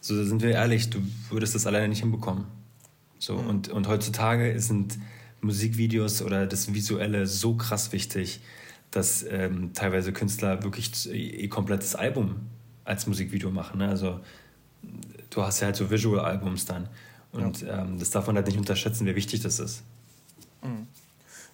[0.00, 2.46] so sind wir ehrlich, du würdest das alleine nicht hinbekommen.
[3.18, 3.48] So, mhm.
[3.48, 4.98] und, und heutzutage sind
[5.40, 8.40] Musikvideos oder das Visuelle so krass wichtig
[8.94, 12.46] dass ähm, teilweise Künstler wirklich ihr komplettes Album
[12.84, 13.78] als Musikvideo machen.
[13.78, 13.88] Ne?
[13.88, 14.20] Also
[15.30, 16.88] du hast ja halt so Visual-Albums dann.
[17.32, 17.82] Und ja.
[17.82, 19.82] ähm, das darf man halt nicht unterschätzen, wie wichtig das ist.
[20.62, 20.86] Mhm.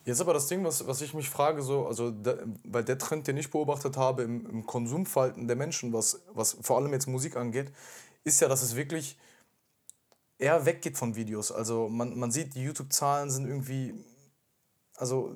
[0.04, 3.26] Jetzt aber das Ding, was, was ich mich frage, so, also der, weil der Trend,
[3.26, 7.36] den ich beobachtet habe im, im Konsumverhalten der Menschen, was, was vor allem jetzt Musik
[7.36, 7.70] angeht,
[8.24, 9.16] ist ja, dass es wirklich
[10.40, 11.52] eher weggeht von Videos.
[11.52, 13.94] Also man, man sieht, die YouTube-Zahlen sind irgendwie,
[14.96, 15.34] also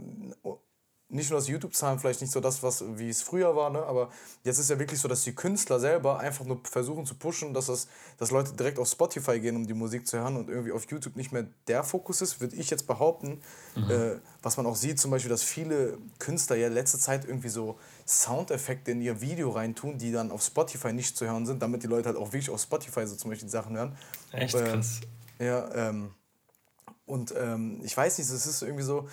[1.15, 3.83] nicht nur, dass YouTube-Zahlen vielleicht nicht so das, was, wie es früher war, ne?
[3.85, 4.11] aber
[4.43, 7.67] jetzt ist ja wirklich so, dass die Künstler selber einfach nur versuchen zu pushen, dass,
[7.67, 7.87] das,
[8.19, 11.15] dass Leute direkt auf Spotify gehen, um die Musik zu hören und irgendwie auf YouTube
[11.17, 13.41] nicht mehr der Fokus ist, würde ich jetzt behaupten.
[13.77, 13.91] Mhm.
[13.91, 17.79] Äh, was man auch sieht, zum Beispiel, dass viele Künstler ja letzte Zeit irgendwie so
[18.07, 21.87] Soundeffekte in ihr Video reintun, die dann auf Spotify nicht zu hören sind, damit die
[21.87, 23.97] Leute halt auch wirklich auf Spotify so zum Beispiel die Sachen hören.
[24.33, 25.01] Echt krass.
[25.39, 26.11] Äh, ja, ähm,
[27.07, 29.09] und ähm, ich weiß nicht, es ist irgendwie so,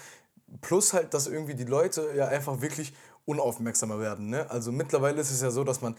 [0.59, 2.93] Plus halt, dass irgendwie die Leute ja einfach wirklich
[3.25, 4.29] unaufmerksamer werden.
[4.29, 4.49] Ne?
[4.49, 5.95] Also mittlerweile ist es ja so, dass man,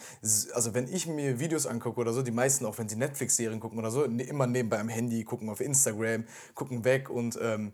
[0.55, 3.79] also wenn ich mir Videos angucke oder so, die meisten auch wenn sie Netflix-Serien gucken
[3.79, 6.25] oder so, ne, immer nebenbei am Handy, gucken auf Instagram,
[6.55, 7.73] gucken weg und ähm,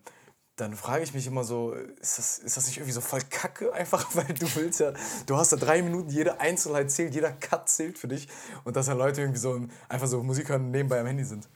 [0.56, 3.72] dann frage ich mich immer so, ist das, ist das nicht irgendwie so voll kacke
[3.72, 4.92] einfach, weil du willst ja,
[5.26, 8.28] du hast da drei Minuten, jede Einzelheit zählt, jeder Cut zählt für dich
[8.64, 11.48] und dass dann Leute irgendwie so einfach so Musik hören nebenbei am Handy sind.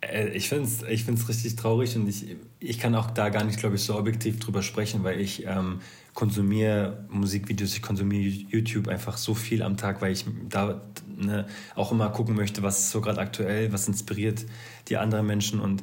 [0.00, 3.44] Äh, ich finde es ich find's richtig traurig und ich, ich kann auch da gar
[3.44, 5.80] nicht, glaube ich, so objektiv drüber sprechen, weil ich ähm,
[6.14, 10.82] konsumiere Musikvideos, ich konsumiere YouTube einfach so viel am Tag, weil ich da
[11.16, 14.46] ne, auch immer gucken möchte, was ist so gerade aktuell, was inspiriert
[14.88, 15.82] die anderen Menschen und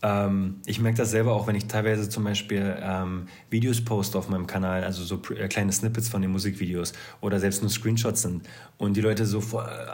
[0.00, 4.28] ähm, ich merke das selber auch, wenn ich teilweise zum Beispiel ähm, Videos poste auf
[4.28, 8.48] meinem Kanal, also so äh, kleine Snippets von den Musikvideos oder selbst nur Screenshots sind
[8.76, 9.42] und die Leute so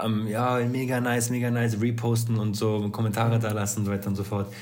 [0.04, 4.08] ähm, ja, mega nice, mega nice, reposten und so Kommentare da lassen und so weiter
[4.08, 4.52] und so fort.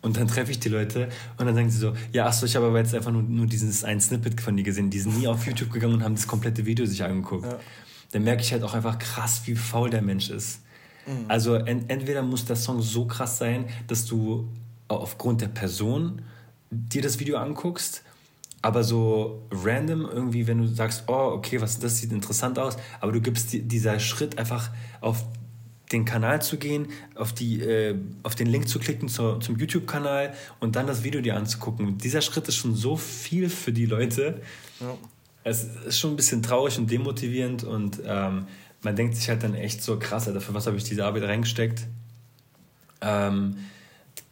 [0.00, 2.66] Und dann treffe ich die Leute und dann sagen sie so, ja, achso, ich habe
[2.66, 4.90] aber jetzt einfach nur, nur dieses ein Snippet von dir gesehen.
[4.90, 7.44] Die sind nie auf YouTube gegangen und haben das komplette Video sich angeguckt.
[7.44, 7.58] Ja.
[8.12, 10.60] Dann merke ich halt auch einfach krass, wie faul der Mensch ist.
[11.06, 11.24] Mhm.
[11.26, 14.48] Also ent entweder muss der Song so krass sein, dass du
[14.88, 16.22] aufgrund der Person
[16.70, 18.02] dir das Video anguckst,
[18.62, 23.12] aber so random irgendwie, wenn du sagst, oh, okay, was das sieht interessant aus, aber
[23.12, 24.70] du gibst die, dieser Schritt einfach
[25.00, 25.24] auf
[25.92, 30.34] den Kanal zu gehen, auf, die, äh, auf den Link zu klicken zu, zum YouTube-Kanal
[30.60, 31.96] und dann das Video dir anzugucken.
[31.98, 34.42] Dieser Schritt ist schon so viel für die Leute.
[34.80, 34.94] Ja.
[35.44, 38.46] Es ist schon ein bisschen traurig und demotivierend und ähm,
[38.82, 41.22] man denkt sich halt dann echt so krass, Alter, für was habe ich diese Arbeit
[41.22, 41.86] reingesteckt?
[43.00, 43.56] Ähm,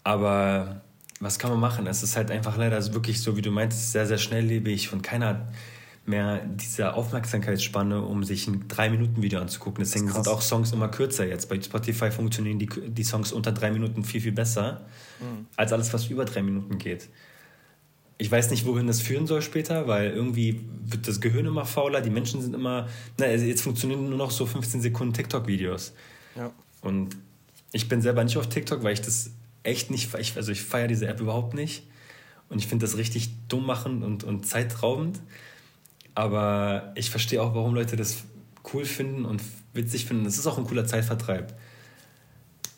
[0.07, 0.82] aber
[1.18, 1.88] was kann man machen?
[1.88, 5.26] Es ist halt einfach leider wirklich so, wie du meintest, sehr, sehr schnelllebig und keiner
[5.26, 5.48] hat
[6.04, 9.82] mehr diese Aufmerksamkeitsspanne, um sich ein 3-Minuten-Video anzugucken.
[9.82, 11.48] Deswegen sind auch Songs immer kürzer jetzt.
[11.48, 14.82] Bei Spotify funktionieren die, die Songs unter drei Minuten viel, viel besser
[15.18, 15.46] mhm.
[15.57, 17.09] als alles, was über drei Minuten geht.
[18.16, 22.00] Ich weiß nicht, wohin das führen soll später, weil irgendwie wird das Gehirn immer fauler,
[22.00, 22.86] die Menschen sind immer.
[23.18, 25.94] Na, jetzt funktionieren nur noch so 15 Sekunden TikTok-Videos.
[26.36, 26.52] Ja.
[26.80, 27.16] Und
[27.72, 29.32] ich bin selber nicht auf TikTok, weil ich das
[29.67, 30.14] echt nicht.
[30.14, 31.87] Also ich feiere diese App überhaupt nicht.
[32.49, 35.21] Und ich finde das richtig dumm machen und, und zeitraubend.
[36.14, 38.25] Aber ich verstehe auch, warum Leute das
[38.73, 39.43] cool finden und
[39.75, 40.27] witzig finden.
[40.27, 41.59] Es ist auch ein cooler Zeitvertreib.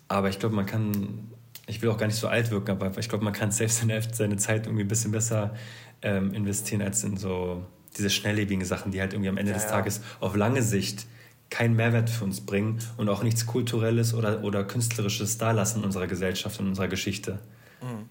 [0.09, 1.29] Aber ich glaube, man kann,
[1.67, 4.03] ich will auch gar nicht so alt wirken, aber ich glaube, man kann selbst seine,
[4.03, 5.55] seine Zeit irgendwie ein bisschen besser
[6.03, 7.65] ähm, investieren als in so
[7.97, 11.07] diese schnelllebigen Sachen, die halt irgendwie am Ende ja, des Tages auf lange Sicht
[11.51, 16.07] keinen Mehrwert für uns bringen und auch nichts Kulturelles oder, oder Künstlerisches dalassen in unserer
[16.07, 17.41] Gesellschaft und unserer Geschichte.
[17.81, 18.09] Mhm.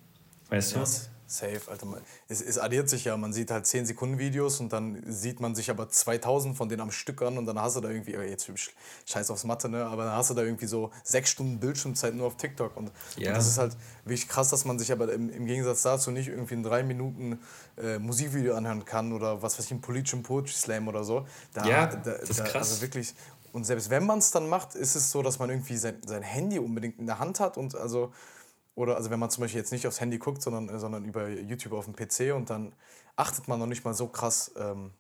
[0.50, 0.80] Weißt du?
[0.80, 1.10] Yes.
[1.30, 1.88] Safe, Alter.
[2.30, 3.18] Es, es addiert sich ja.
[3.18, 6.82] Man sieht halt 10 Sekunden Videos und dann sieht man sich aber 2000 von denen
[6.82, 8.50] am Stück an und dann hast du da irgendwie, jetzt
[9.06, 9.86] scheiß aufs Mathe, ne?
[9.86, 12.78] Aber dann hast du da irgendwie so sechs Stunden Bildschirmzeit nur auf TikTok.
[12.78, 13.30] Und, ja.
[13.30, 13.76] und das ist halt
[14.06, 17.40] wirklich krass, dass man sich aber im, im Gegensatz dazu nicht irgendwie ein drei Minuten
[17.78, 21.28] äh, Musikvideo anhören kann oder was weiß ich, ein politischen Poetry Slam oder so.
[21.54, 22.70] Da, ja, da, das ist krass.
[22.72, 23.14] also wirklich.
[23.52, 26.22] Und selbst wenn man es dann macht, ist es so, dass man irgendwie sein, sein
[26.22, 28.14] Handy unbedingt in der Hand hat und also
[28.78, 31.28] oder also wenn man zum Beispiel jetzt nicht aufs Handy guckt, sondern, äh, sondern über
[31.28, 32.74] YouTube auf dem PC und dann
[33.16, 34.92] achtet man noch nicht mal so krass ähm,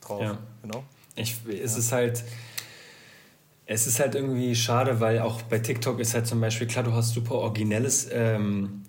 [0.00, 0.22] drauf.
[0.22, 0.38] Ja.
[0.62, 0.84] Genau.
[1.16, 1.78] Ich, es ja.
[1.78, 2.24] ist halt.
[3.66, 6.92] Es ist halt irgendwie schade, weil auch bei TikTok ist halt zum Beispiel, klar, du
[6.92, 8.82] hast super originelles, ähm,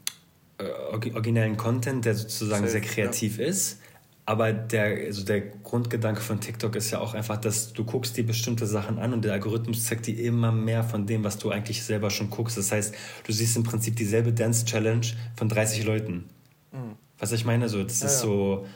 [0.57, 0.63] äh,
[1.11, 3.45] originellen Content, der sozusagen Safe, sehr kreativ ja.
[3.45, 3.79] ist.
[4.25, 8.25] Aber der, also der Grundgedanke von TikTok ist ja auch einfach, dass du guckst dir
[8.25, 11.83] bestimmte Sachen an und der Algorithmus zeigt dir immer mehr von dem, was du eigentlich
[11.83, 12.57] selber schon guckst.
[12.57, 12.93] Das heißt,
[13.25, 16.29] du siehst im Prinzip dieselbe Dance-Challenge von 30 Leuten.
[16.71, 16.95] Mhm.
[17.17, 18.67] Was ich meine, so, das ja, ist so,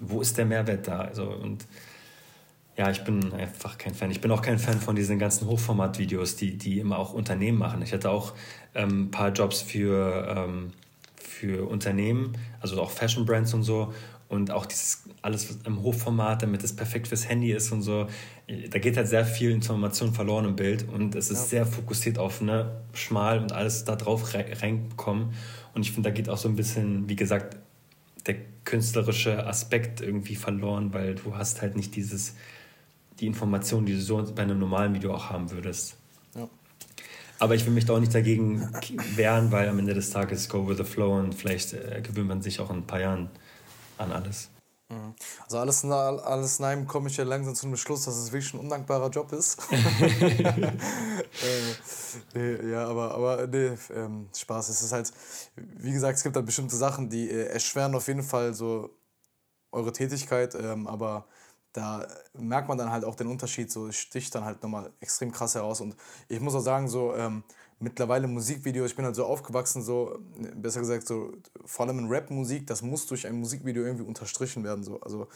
[0.00, 1.00] wo ist der Mehrwert da?
[1.00, 1.66] Also, und
[2.76, 4.10] ja, ich bin einfach kein Fan.
[4.10, 7.82] Ich bin auch kein Fan von diesen ganzen Hochformat-Videos, die, die immer auch Unternehmen machen.
[7.82, 8.34] Ich hatte auch
[8.74, 10.72] ähm, ein paar Jobs für, ähm,
[11.16, 13.92] für Unternehmen, also auch Fashion-Brands und so
[14.28, 18.08] und auch dieses alles im Hochformat, damit es perfekt fürs Handy ist und so.
[18.70, 21.64] Da geht halt sehr viel Information verloren im Bild und es ist ja.
[21.64, 25.32] sehr fokussiert auf ne, schmal und alles da drauf reinkommen.
[25.74, 27.56] Und ich finde, da geht auch so ein bisschen, wie gesagt,
[28.26, 32.34] der künstlerische Aspekt irgendwie verloren, weil du hast halt nicht dieses,
[33.20, 35.96] die Information, die du so bei einem normalen Video auch haben würdest.
[36.34, 36.48] Ja.
[37.38, 38.68] Aber ich will mich da auch nicht dagegen
[39.14, 42.42] wehren, weil am Ende des Tages go with the flow und vielleicht äh, gewöhnt man
[42.42, 43.30] sich auch in ein paar Jahren
[43.98, 44.50] an alles.
[44.88, 45.14] Mhm.
[45.44, 48.54] Also alles, alles in einem komme ich ja langsam zu dem Schluss, dass es wirklich
[48.54, 49.58] ein undankbarer Job ist.
[49.72, 50.74] äh,
[52.34, 54.68] nee, ja, aber, aber nee, ähm, Spaß.
[54.68, 55.12] Es ist halt,
[55.56, 58.90] wie gesagt, es gibt halt bestimmte Sachen, die äh, erschweren auf jeden Fall so
[59.72, 61.26] eure Tätigkeit, ähm, aber
[61.72, 65.54] da merkt man dann halt auch den Unterschied, so sticht dann halt nochmal extrem krass
[65.56, 65.80] heraus.
[65.80, 65.94] Und
[66.28, 67.42] ich muss auch sagen, so, ähm,
[67.78, 70.18] mittlerweile Musikvideo, ich bin halt so aufgewachsen, so,
[70.54, 71.32] besser gesagt, so,
[71.64, 74.82] vor allem in Rap-Musik, das muss durch ein Musikvideo irgendwie unterstrichen werden.
[74.82, 75.00] So.
[75.00, 75.28] Also,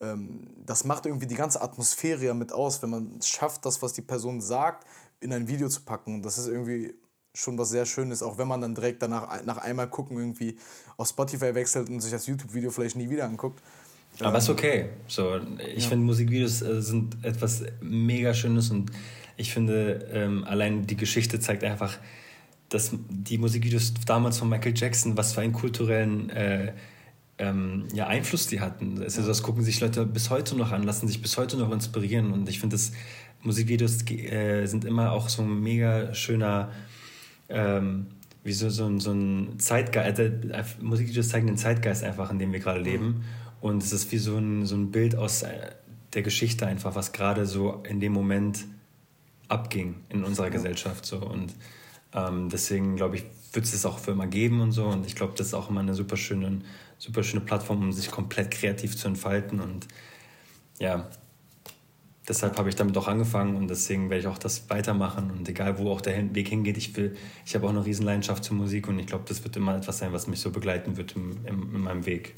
[0.00, 3.80] ähm, das macht irgendwie die ganze Atmosphäre ja mit aus, wenn man es schafft, das,
[3.82, 4.86] was die Person sagt,
[5.20, 6.16] in ein Video zu packen.
[6.16, 6.94] Und das ist irgendwie
[7.34, 10.58] schon was sehr Schönes, auch wenn man dann direkt danach nach einmal gucken irgendwie
[10.96, 13.62] auf Spotify wechselt und sich das YouTube-Video vielleicht nie wieder anguckt.
[14.20, 14.86] Aber ist okay.
[15.06, 15.38] So,
[15.74, 15.88] ich ja.
[15.90, 18.90] finde Musikvideos äh, sind etwas mega Schönes und
[19.36, 21.98] ich finde, ähm, allein die Geschichte zeigt einfach,
[22.68, 26.72] dass die Musikvideos damals von Michael Jackson, was für einen kulturellen äh,
[27.38, 29.02] ähm, ja, Einfluss die hatten.
[29.02, 32.32] Also das gucken sich Leute bis heute noch an, lassen sich bis heute noch inspirieren.
[32.32, 32.78] Und ich finde,
[33.42, 36.70] Musikvideos äh, sind immer auch so ein mega schöner,
[37.48, 38.06] ähm,
[38.42, 40.18] wie so, so, so ein Zeitgeist.
[40.18, 43.06] Äh, Musikvideos zeigen den Zeitgeist einfach, in dem wir gerade leben.
[43.06, 43.24] Mhm.
[43.60, 45.72] Und es ist wie so ein, so ein Bild aus äh,
[46.12, 48.64] der Geschichte einfach, was gerade so in dem Moment
[49.48, 50.52] abging in unserer ja.
[50.52, 51.06] Gesellschaft.
[51.06, 51.18] So.
[51.18, 51.54] Und
[52.12, 54.86] ähm, deswegen glaube ich, wird es das auch für immer geben und so.
[54.86, 56.60] Und ich glaube, das ist auch immer eine super schöne,
[56.98, 59.60] super schöne Plattform, um sich komplett kreativ zu entfalten.
[59.60, 59.88] Und
[60.78, 61.08] ja,
[62.28, 65.30] deshalb habe ich damit auch angefangen und deswegen werde ich auch das weitermachen.
[65.30, 68.44] Und egal, wo auch der Weg hingeht, ich will, ich habe auch eine riesen Leidenschaft
[68.44, 71.16] zur Musik und ich glaube, das wird immer etwas sein, was mich so begleiten wird
[71.16, 72.34] im, im, in meinem Weg.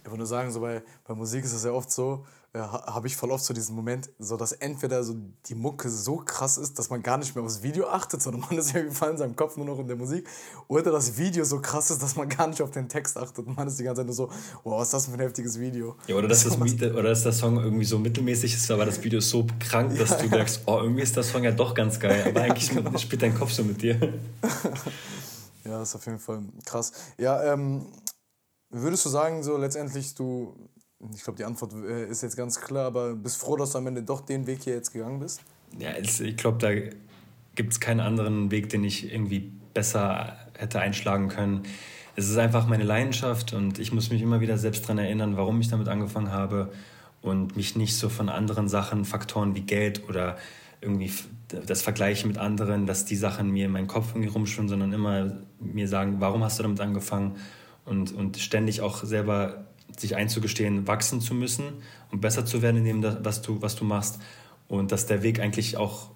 [0.00, 0.06] Ja.
[0.06, 3.06] Ich würde nur sagen, so bei, bei Musik ist es ja oft so, äh, habe
[3.06, 5.14] ich voll oft so diesen Moment, so dass entweder so
[5.46, 8.58] die Mucke so krass ist, dass man gar nicht mehr aufs Video achtet, sondern man
[8.58, 10.26] ist irgendwie voll in seinem Kopf nur noch in der Musik,
[10.66, 13.56] oder das Video so krass ist, dass man gar nicht auf den Text achtet und
[13.56, 14.30] man ist die ganze Zeit nur so,
[14.64, 15.94] wow, was ist das für ein heftiges Video.
[16.08, 19.20] Ja, oder dass, das, oder dass der Song irgendwie so mittelmäßig ist, aber das Video
[19.20, 20.30] ist so krank, dass ja, du ja.
[20.30, 22.98] merkst, oh, irgendwie ist der Song ja doch ganz geil, aber eigentlich genau.
[22.98, 23.96] spielt dein Kopf so mit dir.
[25.64, 26.92] ja, das ist auf jeden Fall krass.
[27.16, 27.86] Ja, ähm,
[28.70, 30.54] würdest du sagen, so letztendlich, du
[31.14, 33.86] ich glaube, die Antwort äh, ist jetzt ganz klar, aber bist froh, dass du am
[33.86, 35.40] Ende doch den Weg hier jetzt gegangen bist?
[35.78, 36.94] Ja, ich glaube, da
[37.54, 41.62] gibt es keinen anderen Weg, den ich irgendwie besser hätte einschlagen können.
[42.16, 45.60] Es ist einfach meine Leidenschaft und ich muss mich immer wieder selbst daran erinnern, warum
[45.60, 46.72] ich damit angefangen habe
[47.22, 50.36] und mich nicht so von anderen Sachen, Faktoren wie Geld oder
[50.80, 51.12] irgendwie
[51.48, 55.38] das Vergleichen mit anderen, dass die Sachen mir in meinen Kopf irgendwie rumschwimmen, sondern immer
[55.60, 57.36] mir sagen, warum hast du damit angefangen
[57.90, 59.66] und, und ständig auch selber
[59.98, 61.64] sich einzugestehen, wachsen zu müssen
[62.12, 64.20] und besser zu werden in dem, was du, was du machst.
[64.68, 66.10] Und dass der Weg eigentlich auch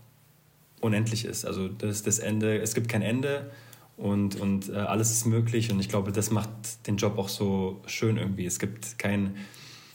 [0.81, 1.45] unendlich ist.
[1.45, 3.51] Also das, das Ende, es gibt kein Ende
[3.97, 5.73] und, und äh, alles ist möglich.
[5.73, 8.47] Und ich glaube, das macht den Job auch so schön irgendwie.
[8.47, 9.35] Es gibt kein,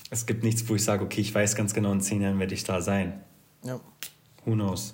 [0.10, 2.54] es gibt nichts, wo ich sage, okay, ich weiß ganz genau, in zehn Jahren werde
[2.54, 3.24] ich da sein.
[3.64, 3.80] Ja.
[4.44, 4.94] Who knows?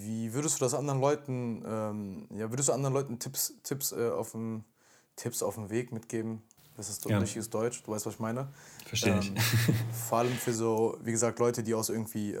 [0.00, 4.08] Wie würdest du das anderen Leuten, ähm, ja, würdest du anderen Leuten Tipps, Tipps, äh,
[4.08, 4.64] auf dem,
[5.16, 6.42] Tipps auf dem Weg mitgeben?
[6.76, 7.18] Das ist ja.
[7.18, 8.48] richtiges Deutsch, du weißt, was ich meine.
[8.86, 9.28] Verstehe ich.
[9.28, 9.36] Ähm,
[10.08, 12.40] vor allem für so, wie gesagt, Leute, die aus irgendwie, äh,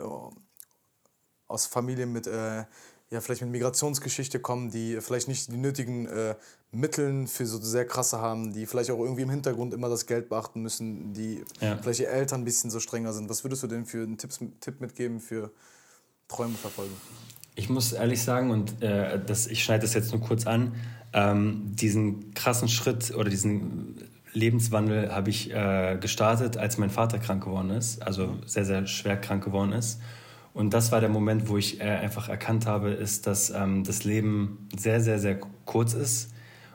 [1.48, 2.64] aus Familien mit, äh,
[3.10, 6.34] ja, vielleicht mit Migrationsgeschichte kommen, die vielleicht nicht die nötigen äh,
[6.70, 10.30] Mittel für so sehr krasse haben, die vielleicht auch irgendwie im Hintergrund immer das Geld
[10.30, 11.76] beachten müssen, die ja.
[11.76, 13.28] vielleicht ihre Eltern ein bisschen so strenger sind.
[13.28, 15.50] Was würdest du denn für einen Tipps, Tipp mitgeben für
[16.26, 16.96] Träume verfolgen?
[17.54, 20.74] Ich muss ehrlich sagen, und äh, das, ich schneide das jetzt nur kurz an,
[21.12, 23.96] ähm, diesen krassen Schritt oder diesen
[24.32, 29.16] Lebenswandel habe ich äh, gestartet, als mein Vater krank geworden ist, also sehr, sehr schwer
[29.16, 30.00] krank geworden ist.
[30.54, 34.04] Und das war der Moment, wo ich äh, einfach erkannt habe, ist, dass ähm, das
[34.04, 36.30] Leben sehr, sehr, sehr kurz ist.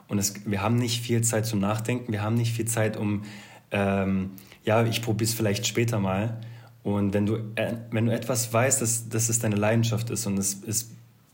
[0.07, 3.23] Und es, wir haben nicht viel Zeit zum Nachdenken, wir haben nicht viel Zeit, um,
[3.71, 4.31] ähm,
[4.63, 6.39] ja, ich probiere es vielleicht später mal.
[6.83, 10.37] Und wenn du, äh, wenn du etwas weißt, dass, dass es deine Leidenschaft ist und
[10.37, 10.89] es, es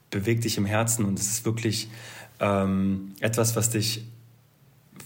[0.10, 1.90] bewegt dich im Herzen und es ist wirklich
[2.40, 4.06] ähm, etwas, was dich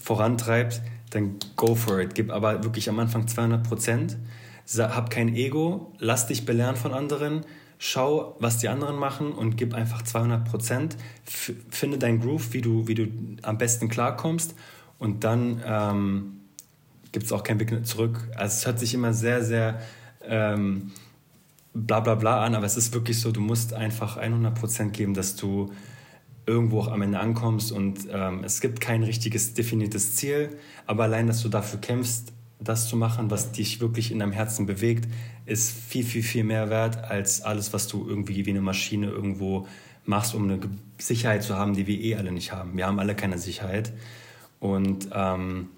[0.00, 2.14] vorantreibt, dann go for it.
[2.14, 4.16] Gib aber wirklich am Anfang 200 Prozent.
[4.76, 7.46] Hab kein Ego, lass dich belehren von anderen,
[7.78, 10.96] schau, was die anderen machen und gib einfach 200 Prozent.
[11.24, 13.08] Finde dein Groove, wie du, wie du
[13.42, 14.54] am besten klarkommst
[14.98, 16.40] und dann ähm,
[17.12, 18.28] gibt es auch kein Weg zurück.
[18.34, 19.80] Also es hört sich immer sehr, sehr
[20.22, 20.90] ähm,
[21.72, 25.14] bla bla bla an, aber es ist wirklich so, du musst einfach 100 Prozent geben,
[25.14, 25.72] dass du
[26.48, 31.26] irgendwo auch am Ende ankommst und ähm, es gibt kein richtiges definiertes Ziel, aber allein,
[31.26, 35.06] dass du dafür kämpfst, das zu machen, was dich wirklich in deinem Herzen bewegt,
[35.46, 39.68] ist viel, viel, viel mehr wert als alles, was du irgendwie wie eine Maschine irgendwo
[40.06, 40.58] machst, um eine
[40.98, 42.76] Sicherheit zu haben, die wir eh alle nicht haben.
[42.76, 43.92] Wir haben alle keine Sicherheit
[44.58, 45.68] und ähm,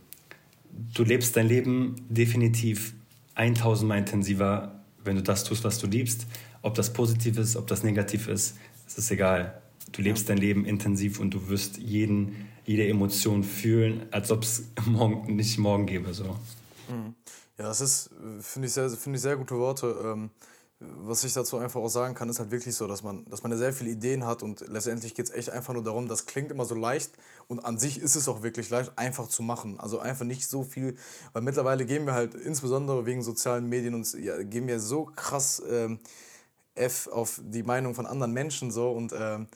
[0.95, 2.95] du lebst dein Leben definitiv
[3.35, 6.27] 1000 Mal intensiver, wenn du das tust, was du liebst.
[6.63, 8.57] Ob das positiv ist, ob das negativ ist,
[8.87, 9.60] es ist egal
[9.93, 14.65] du lebst dein Leben intensiv und du wirst jeden, jede Emotion fühlen, als ob es
[14.87, 16.15] morgen, nicht morgen gäbe.
[16.15, 16.37] So.
[16.89, 17.15] Mhm.
[17.59, 18.11] Ja, das ist,
[18.41, 19.95] finde ich, sehr, find ich sehr gute Worte.
[20.05, 20.31] Ähm,
[20.81, 23.53] was ich dazu einfach auch sagen kann, ist halt wirklich so, dass man, dass man
[23.53, 26.51] ja sehr viele Ideen hat und letztendlich geht es echt einfach nur darum, das klingt
[26.51, 27.13] immer so leicht
[27.49, 29.79] und an sich ist es auch wirklich leicht, einfach zu machen.
[29.79, 30.97] Also einfach nicht so viel,
[31.35, 35.63] weil mittlerweile gehen wir halt, insbesondere wegen sozialen Medien, uns ja, gehen wir so krass
[35.71, 35.99] ähm,
[36.81, 39.47] F auf die Meinung von anderen Menschen so und ähm,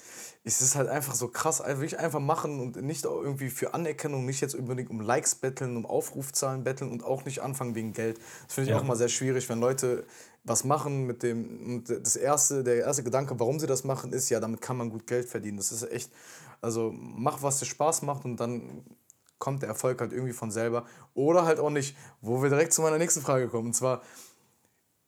[0.44, 4.40] es ist halt einfach so krass, wirklich einfach machen und nicht irgendwie für Anerkennung, nicht
[4.40, 8.18] jetzt unbedingt um Likes betteln, um Aufrufzahlen betteln und auch nicht anfangen wegen Geld.
[8.46, 8.78] Das finde ich ja.
[8.78, 10.04] auch immer sehr schwierig, wenn Leute
[10.44, 14.28] was machen mit dem, und das erste, der erste Gedanke, warum sie das machen, ist
[14.28, 15.56] ja, damit kann man gut Geld verdienen.
[15.56, 16.12] Das ist echt,
[16.60, 18.84] also mach, was dir Spaß macht und dann
[19.38, 20.84] kommt der Erfolg halt irgendwie von selber.
[21.14, 23.68] Oder halt auch nicht, wo wir direkt zu meiner nächsten Frage kommen.
[23.68, 24.02] Und zwar,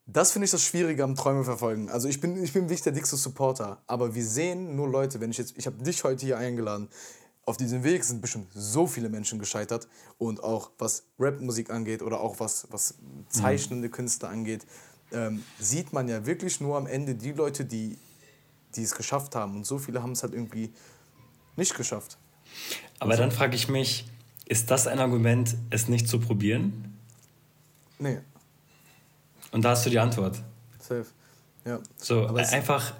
[0.06, 1.90] das finde ich das Schwierige am Träume verfolgen.
[1.90, 3.82] Also ich bin, ich bin wirklich der dickste Supporter.
[3.88, 6.88] Aber wir sehen nur Leute, wenn ich jetzt, ich habe dich heute hier eingeladen.
[7.44, 9.88] Auf diesem Weg sind bestimmt so viele Menschen gescheitert.
[10.18, 12.94] Und auch was Rapmusik angeht oder auch was, was
[13.28, 13.92] zeichnende mhm.
[13.92, 14.64] Künste angeht,
[15.12, 17.98] ähm, sieht man ja wirklich nur am Ende die Leute, die,
[18.76, 19.56] die es geschafft haben.
[19.56, 20.72] Und so viele haben es halt irgendwie
[21.56, 22.16] nicht geschafft.
[23.00, 24.06] Aber also, dann frage ich mich,
[24.44, 26.96] ist das ein Argument, es nicht zu probieren?
[27.98, 28.18] Nee.
[29.56, 30.42] Und da hast du die Antwort.
[30.78, 31.06] Safe.
[31.64, 31.78] Ja.
[31.96, 32.92] So, einfach,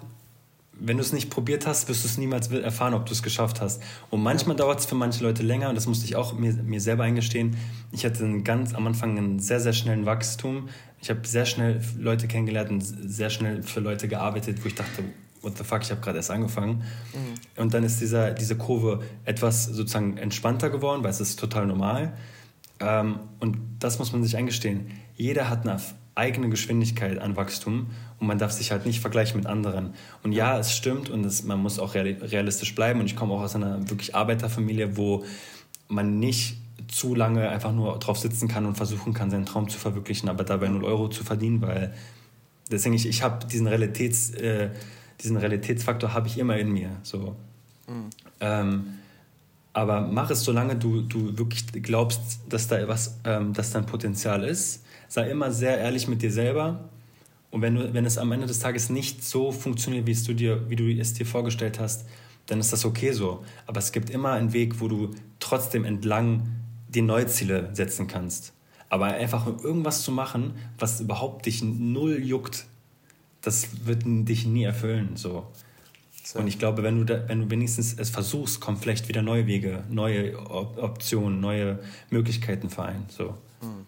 [0.73, 3.61] wenn du es nicht probiert hast, wirst du es niemals erfahren, ob du es geschafft
[3.61, 3.79] hast.
[4.09, 4.63] Und manchmal ja.
[4.63, 7.55] dauert es für manche Leute länger und das musste ich auch mir, mir selber eingestehen.
[7.91, 10.67] Ich hatte einen ganz am Anfang einen sehr, sehr schnellen Wachstum.
[10.99, 15.03] Ich habe sehr schnell Leute kennengelernt und sehr schnell für Leute gearbeitet, wo ich dachte,
[15.43, 16.77] what the fuck, ich habe gerade erst angefangen.
[17.13, 17.61] Mhm.
[17.61, 22.17] Und dann ist dieser, diese Kurve etwas sozusagen entspannter geworden, weil es ist total normal.
[22.79, 24.89] Ähm, und das muss man sich eingestehen.
[25.15, 25.79] Jeder hat eine
[26.17, 27.87] eigene Geschwindigkeit an Wachstum
[28.19, 29.93] und man darf sich halt nicht vergleichen mit anderen.
[30.23, 32.99] Und ja, es stimmt und es, man muss auch realistisch bleiben.
[32.99, 35.23] Und ich komme auch aus einer wirklich Arbeiterfamilie, wo
[35.87, 36.57] man nicht
[36.87, 40.43] zu lange einfach nur drauf sitzen kann und versuchen kann, seinen Traum zu verwirklichen, aber
[40.43, 41.93] dabei 0 Euro zu verdienen, weil
[42.71, 44.69] deswegen ich, ich habe diesen Realitäts, äh,
[45.21, 46.89] diesen Realitätsfaktor habe ich immer in mir.
[47.03, 47.35] So.
[47.87, 48.09] Mhm.
[48.39, 48.85] Ähm,
[49.73, 53.85] aber mach es, solange du, du wirklich glaubst, dass da was, ähm, dass da ein
[53.85, 54.83] Potenzial ist.
[55.07, 56.89] Sei immer sehr ehrlich mit dir selber.
[57.51, 60.33] Und wenn, du, wenn es am Ende des Tages nicht so funktioniert, wie, es du
[60.33, 62.05] dir, wie du es dir vorgestellt hast,
[62.47, 63.43] dann ist das okay so.
[63.65, 66.49] Aber es gibt immer einen Weg, wo du trotzdem entlang
[66.89, 68.53] die neue Ziele setzen kannst.
[68.89, 72.65] Aber einfach irgendwas zu machen, was überhaupt dich null juckt,
[73.41, 75.15] das wird dich nie erfüllen.
[75.15, 75.47] So.
[76.23, 76.39] so.
[76.39, 79.45] Und ich glaube, wenn du, da, wenn du wenigstens es versuchst, kommen vielleicht wieder neue
[79.45, 81.79] Wege, neue Op Optionen, neue
[82.09, 83.05] Möglichkeiten für einen.
[83.09, 83.35] So.
[83.59, 83.85] Hm.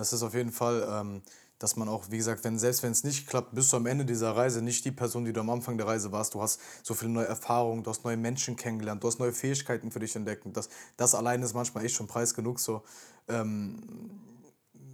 [0.00, 1.22] Es ist auf jeden Fall, ähm,
[1.58, 4.04] dass man auch, wie gesagt, wenn, selbst wenn es nicht klappt, bist du am Ende
[4.04, 6.34] dieser Reise nicht die Person, die du am Anfang der Reise warst.
[6.34, 9.90] Du hast so viele neue Erfahrungen, du hast neue Menschen kennengelernt, du hast neue Fähigkeiten
[9.90, 10.44] für dich entdeckt.
[10.52, 12.60] Das, das allein ist manchmal echt schon Preis genug.
[12.60, 12.82] So.
[13.28, 13.82] Ähm,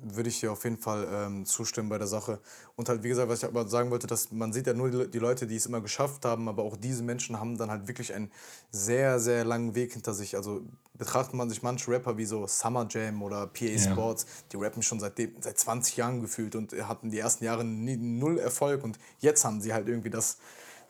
[0.05, 2.40] würde ich dir auf jeden Fall ähm, zustimmen bei der Sache.
[2.76, 5.18] Und halt, wie gesagt, was ich aber sagen wollte, dass man sieht ja nur die,
[5.18, 8.30] Leute, die es immer geschafft haben, aber auch diese Menschen haben dann halt wirklich einen
[8.70, 10.36] sehr, sehr langen Weg hinter sich.
[10.36, 10.62] Also
[10.94, 13.78] betrachtet man sich manche Rapper wie so Summer Jam oder PA ja.
[13.78, 17.96] Sports, die rappen schon seit, seit 20 Jahren gefühlt und hatten die ersten Jahre nie,
[17.96, 20.38] null Erfolg und jetzt haben sie halt irgendwie das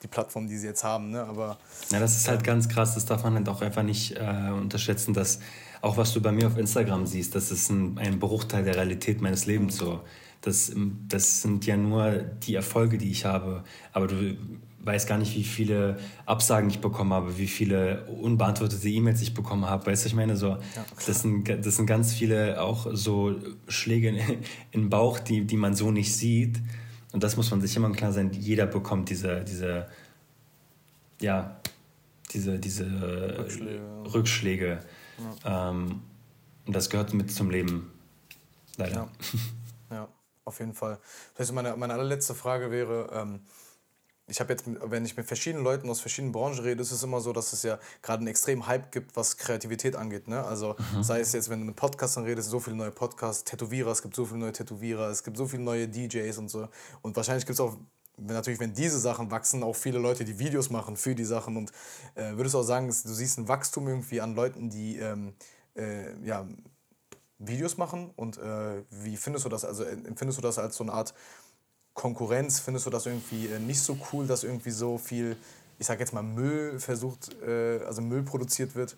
[0.05, 1.11] die Plattform, die sie jetzt haben.
[1.11, 1.24] Ne?
[1.24, 1.59] Aber,
[1.90, 5.14] ja, das ist halt ganz krass, das darf man halt auch einfach nicht äh, unterschätzen,
[5.14, 5.40] dass
[5.80, 9.20] auch was du bei mir auf Instagram siehst, das ist ein, ein Bruchteil der Realität
[9.20, 10.00] meines Lebens so.
[10.40, 10.72] Das,
[11.09, 13.64] das sind ja nur die Erfolge, die ich habe.
[13.92, 14.36] Aber du
[14.84, 19.64] weißt gar nicht, wie viele Absagen ich bekommen habe, wie viele unbeantwortete E-Mails ich bekommen
[19.64, 19.86] habe.
[19.86, 20.59] Weißt du, ich meine, so, ja,
[21.07, 23.34] das, sind, das sind ganz viele auch so
[23.68, 24.16] Schläge in,
[24.72, 26.61] in den Bauch, die, die man so nicht sieht.
[27.14, 29.86] Und das muss man sich immer klar sein, jeder bekommt diese, diese,
[31.20, 31.60] ja,
[32.32, 33.80] diese, diese Rückschläge.
[34.12, 34.80] Rückschläge.
[35.44, 35.70] Ja.
[35.70, 36.02] Ähm,
[36.66, 37.92] und das gehört mit zum Leben.
[38.78, 39.08] Leider.
[39.90, 40.08] Ja, ja
[40.44, 40.98] auf jeden Fall.
[41.34, 43.42] Vielleicht meine, meine allerletzte Frage wäre, ähm,
[44.27, 47.20] ich habe jetzt, wenn ich mit verschiedenen Leuten aus verschiedenen Branchen rede, ist es immer
[47.20, 50.29] so, dass es ja gerade einen extremen Hype gibt, was Kreativität angeht.
[50.29, 50.43] Ne?
[50.43, 51.03] Also mhm.
[51.03, 54.16] sei es jetzt, wenn du mit Podcastern redest, so viele neue Podcasts, Tätowierer, es gibt
[54.16, 56.68] so viele neue Tätowierer, es gibt so viele neue DJs und so.
[57.03, 57.77] Und wahrscheinlich gibt es auch
[58.16, 61.57] wenn natürlich, wenn diese Sachen wachsen, auch viele Leute, die Videos machen für die Sachen.
[61.57, 61.72] Und
[62.14, 65.35] äh, würdest du auch sagen, du siehst ein Wachstum irgendwie an Leuten, die ähm,
[65.75, 66.47] äh, ja,
[67.39, 68.11] Videos machen?
[68.16, 69.64] Und äh, wie findest du das?
[69.64, 71.12] Also empfindest du das als so eine Art
[71.95, 72.61] Konkurrenz?
[72.61, 75.36] Findest du das irgendwie äh, nicht so cool, dass irgendwie so viel,
[75.78, 78.97] ich sag jetzt mal, Müll versucht, äh, also Müll produziert wird?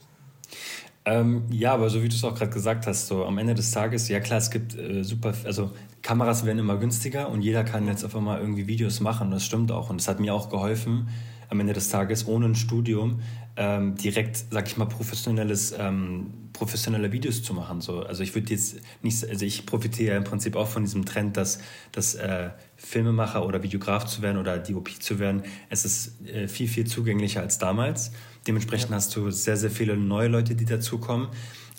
[1.05, 3.71] Ähm, ja, aber so wie du es auch gerade gesagt hast, so am Ende des
[3.71, 5.71] Tages, ja klar, es gibt äh, super, also
[6.03, 9.31] Kameras werden immer günstiger und jeder kann jetzt auf einmal irgendwie Videos machen.
[9.31, 11.09] Das stimmt auch und es hat mir auch geholfen,
[11.49, 13.21] am Ende des Tages ohne ein Studium
[13.57, 17.81] ähm, direkt, sag ich mal, professionelles, ähm, professionelle Videos zu machen.
[17.81, 18.01] So.
[18.01, 21.59] Also ich würde jetzt nicht, also ich profitiere im Prinzip auch von diesem Trend, dass,
[21.93, 25.43] dass äh, Filmemacher oder Videograf zu werden oder DOP zu werden.
[25.69, 28.13] Es ist äh, viel, viel zugänglicher als damals.
[28.47, 28.97] Dementsprechend ja.
[28.97, 31.29] hast du sehr, sehr viele neue Leute, die dazukommen.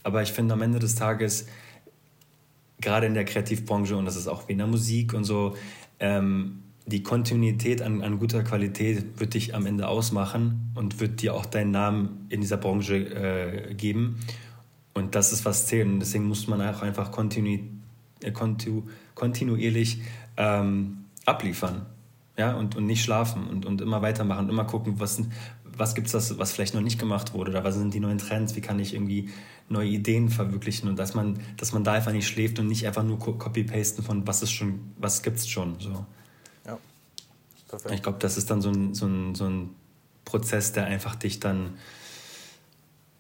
[0.04, 1.48] Aber ich finde am Ende des Tages,
[2.80, 5.56] gerade in der Kreativbranche, und das ist auch wie in der Musik und so,
[6.00, 11.34] ähm, die Kontinuität an, an, guter Qualität wird dich am Ende ausmachen und wird dir
[11.34, 14.20] auch deinen Namen in dieser Branche äh, geben.
[14.98, 15.88] Und das ist was zählt.
[15.88, 17.60] Und deswegen muss man auch einfach kontinu,
[18.22, 18.84] äh, kontinu,
[19.16, 20.02] kontinuierlich
[20.38, 21.86] ähm, abliefern.
[22.38, 25.22] Ja, und, und nicht schlafen und, und immer weitermachen und immer gucken, was,
[25.64, 28.56] was gibt es, was vielleicht noch nicht gemacht wurde oder was sind die neuen Trends,
[28.56, 29.30] wie kann ich irgendwie
[29.70, 33.04] neue Ideen verwirklichen und dass man, dass man da einfach nicht schläft und nicht einfach
[33.04, 35.80] nur copy-pasten von was ist schon, was gibt's schon.
[35.80, 36.06] So.
[36.66, 36.78] Ja.
[37.68, 37.96] Perfekt.
[37.96, 39.70] Ich glaube, das ist dann so ein, so, ein, so ein
[40.24, 41.74] Prozess, der einfach dich dann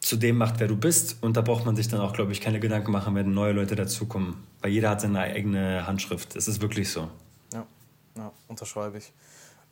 [0.08, 1.18] zu dem macht, wer du bist.
[1.22, 3.76] Und da braucht man sich dann auch, glaube ich, keine Gedanken machen, wenn neue Leute
[3.76, 4.36] dazukommen.
[4.62, 6.36] Weil jeder hat seine eigene Handschrift.
[6.38, 7.10] Es ist wirklich so.
[7.54, 7.66] Ja,
[8.16, 9.12] ja unterschreibe ich.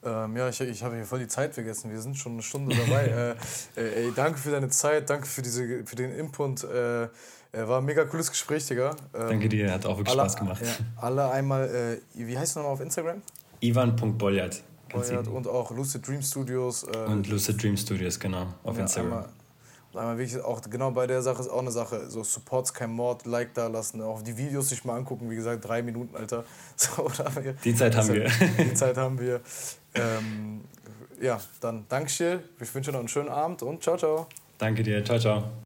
[0.04, 1.90] Ähm, ja, ich, ich habe hier voll die Zeit vergessen.
[1.90, 3.06] Wir sind schon eine Stunde dabei.
[3.78, 6.66] äh, äh, ey, danke für deine Zeit, danke für, diese, für den Input.
[6.66, 7.08] Äh,
[7.54, 8.98] war ein mega cooles Gespräch, Digga.
[9.14, 10.62] Ähm, danke dir, hat auch wirklich alle, Spaß gemacht.
[10.62, 13.22] Ja, alle einmal, äh, wie heißt du nochmal auf Instagram?
[13.62, 14.62] Ivan.boljat.
[15.32, 16.84] Und auch Lucid Dream Studios.
[16.84, 19.14] Äh, und Lucid Dream Studios, genau, auf ja, Instagram.
[19.14, 19.30] Einmal,
[19.98, 22.10] einmal wirklich auch genau bei der Sache ist auch eine Sache.
[22.10, 25.68] So Supports kein Mord, Like da lassen, auch die Videos sich mal angucken, wie gesagt,
[25.68, 26.44] drei Minuten, Alter.
[26.78, 28.24] So, wir, die Zeit haben wir.
[28.58, 29.40] Die Zeit haben wir.
[29.94, 30.62] Ähm,
[31.22, 32.42] ja, dann Dankeschön.
[32.60, 34.28] Ich wünsche noch einen schönen Abend und ciao, ciao.
[34.58, 35.04] Danke dir.
[35.06, 35.65] Ciao, ciao.